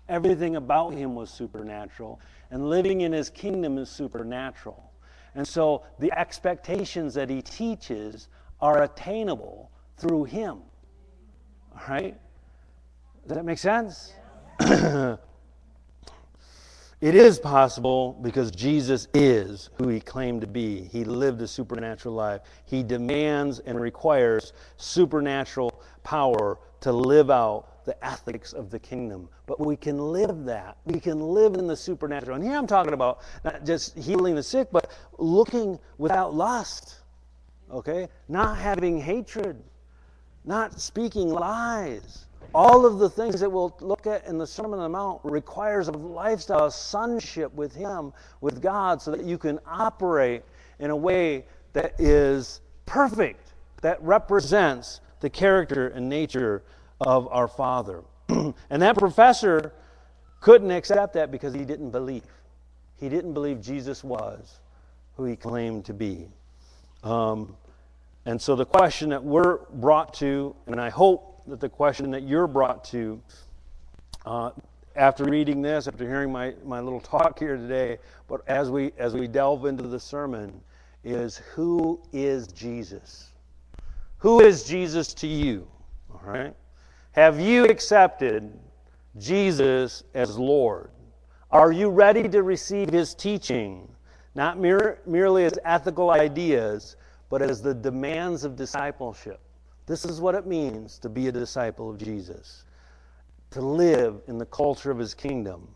Everything 0.08 0.56
about 0.56 0.94
him 0.94 1.14
was 1.14 1.30
supernatural, 1.30 2.20
and 2.50 2.70
living 2.70 3.02
in 3.02 3.12
his 3.12 3.28
kingdom 3.28 3.76
is 3.76 3.90
supernatural. 3.90 4.90
And 5.34 5.46
so 5.46 5.84
the 5.98 6.10
expectations 6.18 7.14
that 7.14 7.28
he 7.28 7.42
teaches 7.42 8.28
are 8.60 8.82
attainable 8.82 9.70
through 9.98 10.24
him. 10.24 10.58
All 11.72 11.82
right? 11.88 12.16
Does 13.26 13.36
that 13.36 13.44
make 13.44 13.58
sense? 13.58 14.14
It 17.00 17.14
is 17.14 17.38
possible 17.38 18.18
because 18.22 18.50
Jesus 18.50 19.06
is 19.14 19.70
who 19.74 19.86
he 19.86 20.00
claimed 20.00 20.40
to 20.40 20.48
be. 20.48 20.82
He 20.82 21.04
lived 21.04 21.40
a 21.42 21.46
supernatural 21.46 22.12
life. 22.12 22.40
He 22.64 22.82
demands 22.82 23.60
and 23.60 23.80
requires 23.80 24.52
supernatural 24.78 25.80
power 26.02 26.58
to 26.80 26.90
live 26.90 27.30
out 27.30 27.84
the 27.84 28.04
ethics 28.04 28.52
of 28.52 28.70
the 28.70 28.80
kingdom. 28.80 29.28
But 29.46 29.64
we 29.64 29.76
can 29.76 29.98
live 29.98 30.44
that. 30.46 30.76
We 30.86 30.98
can 30.98 31.20
live 31.20 31.54
in 31.54 31.68
the 31.68 31.76
supernatural. 31.76 32.34
And 32.34 32.44
here 32.44 32.56
I'm 32.56 32.66
talking 32.66 32.92
about 32.92 33.20
not 33.44 33.64
just 33.64 33.96
healing 33.96 34.34
the 34.34 34.42
sick, 34.42 34.68
but 34.72 34.90
looking 35.18 35.78
without 35.98 36.34
lust. 36.34 36.96
Okay? 37.70 38.08
Not 38.28 38.58
having 38.58 39.00
hatred, 39.00 39.62
not 40.44 40.80
speaking 40.80 41.28
lies 41.28 42.26
all 42.54 42.86
of 42.86 42.98
the 42.98 43.10
things 43.10 43.40
that 43.40 43.50
we'll 43.50 43.76
look 43.80 44.06
at 44.06 44.26
in 44.26 44.38
the 44.38 44.46
Sermon 44.46 44.80
on 44.80 44.84
the 44.84 44.88
Mount 44.88 45.20
requires 45.24 45.88
a 45.88 45.92
lifestyle, 45.92 46.66
a 46.66 46.72
sonship 46.72 47.52
with 47.54 47.74
Him, 47.74 48.12
with 48.40 48.62
God, 48.62 49.02
so 49.02 49.10
that 49.10 49.24
you 49.24 49.38
can 49.38 49.58
operate 49.66 50.42
in 50.78 50.90
a 50.90 50.96
way 50.96 51.44
that 51.72 51.94
is 51.98 52.60
perfect, 52.86 53.52
that 53.82 54.02
represents 54.02 55.00
the 55.20 55.28
character 55.28 55.88
and 55.88 56.08
nature 56.08 56.62
of 57.00 57.28
our 57.30 57.48
Father. 57.48 58.02
and 58.28 58.82
that 58.82 58.96
professor 58.96 59.72
couldn't 60.40 60.70
accept 60.70 61.14
that 61.14 61.30
because 61.30 61.52
he 61.52 61.64
didn't 61.64 61.90
believe. 61.90 62.22
He 62.98 63.08
didn't 63.08 63.34
believe 63.34 63.60
Jesus 63.60 64.02
was 64.02 64.60
who 65.16 65.24
he 65.24 65.36
claimed 65.36 65.84
to 65.84 65.92
be. 65.92 66.28
Um, 67.02 67.56
and 68.24 68.40
so 68.40 68.56
the 68.56 68.64
question 68.64 69.10
that 69.10 69.22
we're 69.22 69.58
brought 69.74 70.14
to, 70.14 70.54
and 70.66 70.80
I 70.80 70.90
hope 70.90 71.27
that 71.48 71.60
the 71.60 71.68
question 71.68 72.10
that 72.10 72.22
you're 72.22 72.46
brought 72.46 72.84
to 72.84 73.20
uh, 74.26 74.50
after 74.96 75.24
reading 75.24 75.62
this, 75.62 75.86
after 75.86 76.06
hearing 76.06 76.30
my, 76.30 76.54
my 76.64 76.80
little 76.80 77.00
talk 77.00 77.38
here 77.38 77.56
today, 77.56 77.98
but 78.26 78.42
as 78.48 78.70
we 78.70 78.92
as 78.98 79.14
we 79.14 79.28
delve 79.28 79.64
into 79.64 79.84
the 79.84 80.00
sermon, 80.00 80.60
is 81.04 81.38
who 81.54 82.00
is 82.12 82.48
Jesus? 82.48 83.30
Who 84.18 84.40
is 84.40 84.64
Jesus 84.64 85.14
to 85.14 85.26
you? 85.26 85.66
All 86.12 86.20
right? 86.24 86.54
Have 87.12 87.40
you 87.40 87.64
accepted 87.64 88.52
Jesus 89.18 90.02
as 90.14 90.36
Lord? 90.36 90.90
Are 91.50 91.72
you 91.72 91.88
ready 91.88 92.28
to 92.28 92.42
receive 92.42 92.90
his 92.90 93.14
teaching, 93.14 93.88
not 94.34 94.58
mere, 94.58 94.98
merely 95.06 95.44
as 95.44 95.58
ethical 95.64 96.10
ideas, 96.10 96.96
but 97.30 97.40
as 97.40 97.62
the 97.62 97.72
demands 97.72 98.44
of 98.44 98.56
discipleship? 98.56 99.40
This 99.88 100.04
is 100.04 100.20
what 100.20 100.34
it 100.34 100.46
means 100.46 100.98
to 100.98 101.08
be 101.08 101.28
a 101.28 101.32
disciple 101.32 101.88
of 101.88 101.96
Jesus, 101.96 102.64
to 103.50 103.62
live 103.62 104.20
in 104.28 104.36
the 104.36 104.44
culture 104.44 104.90
of 104.90 104.98
his 104.98 105.14
kingdom, 105.14 105.66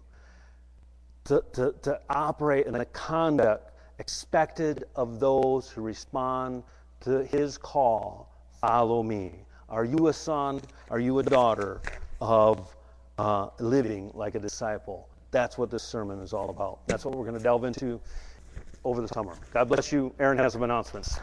to, 1.24 1.42
to, 1.54 1.74
to 1.80 1.98
operate 2.10 2.66
in 2.66 2.74
a 2.74 2.84
conduct 2.84 3.72
expected 3.98 4.84
of 4.96 5.18
those 5.18 5.70
who 5.70 5.80
respond 5.80 6.62
to 7.00 7.24
his 7.24 7.56
call 7.56 8.28
follow 8.60 9.02
me. 9.02 9.32
Are 9.70 9.86
you 9.86 10.08
a 10.08 10.12
son? 10.12 10.60
Are 10.90 11.00
you 11.00 11.18
a 11.18 11.22
daughter 11.22 11.80
of 12.20 12.76
uh, 13.16 13.48
living 13.60 14.10
like 14.12 14.34
a 14.34 14.40
disciple? 14.40 15.08
That's 15.30 15.56
what 15.56 15.70
this 15.70 15.82
sermon 15.82 16.20
is 16.20 16.34
all 16.34 16.50
about. 16.50 16.86
That's 16.86 17.06
what 17.06 17.14
we're 17.14 17.24
going 17.24 17.38
to 17.38 17.42
delve 17.42 17.64
into 17.64 17.98
over 18.84 19.00
the 19.00 19.08
summer. 19.08 19.32
God 19.54 19.68
bless 19.68 19.90
you. 19.90 20.14
Aaron 20.18 20.36
has 20.36 20.52
some 20.52 20.64
announcements. 20.64 21.18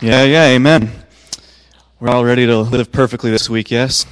Yeah, 0.00 0.24
yeah, 0.24 0.44
amen. 0.48 0.90
We're 2.00 2.10
all 2.10 2.22
ready 2.22 2.44
to 2.44 2.58
live 2.58 2.92
perfectly 2.92 3.30
this 3.30 3.48
week, 3.48 3.70
yes? 3.70 4.04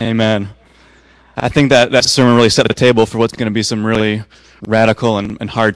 Amen. 0.00 0.48
I 1.36 1.50
think 1.50 1.68
that 1.68 1.90
that 1.90 2.06
sermon 2.06 2.34
really 2.34 2.48
set 2.48 2.66
the 2.66 2.72
table 2.72 3.04
for 3.04 3.18
what's 3.18 3.34
going 3.34 3.44
to 3.44 3.52
be 3.52 3.62
some 3.62 3.84
really 3.84 4.22
radical 4.66 5.18
and, 5.18 5.36
and 5.38 5.50
hard 5.50 5.72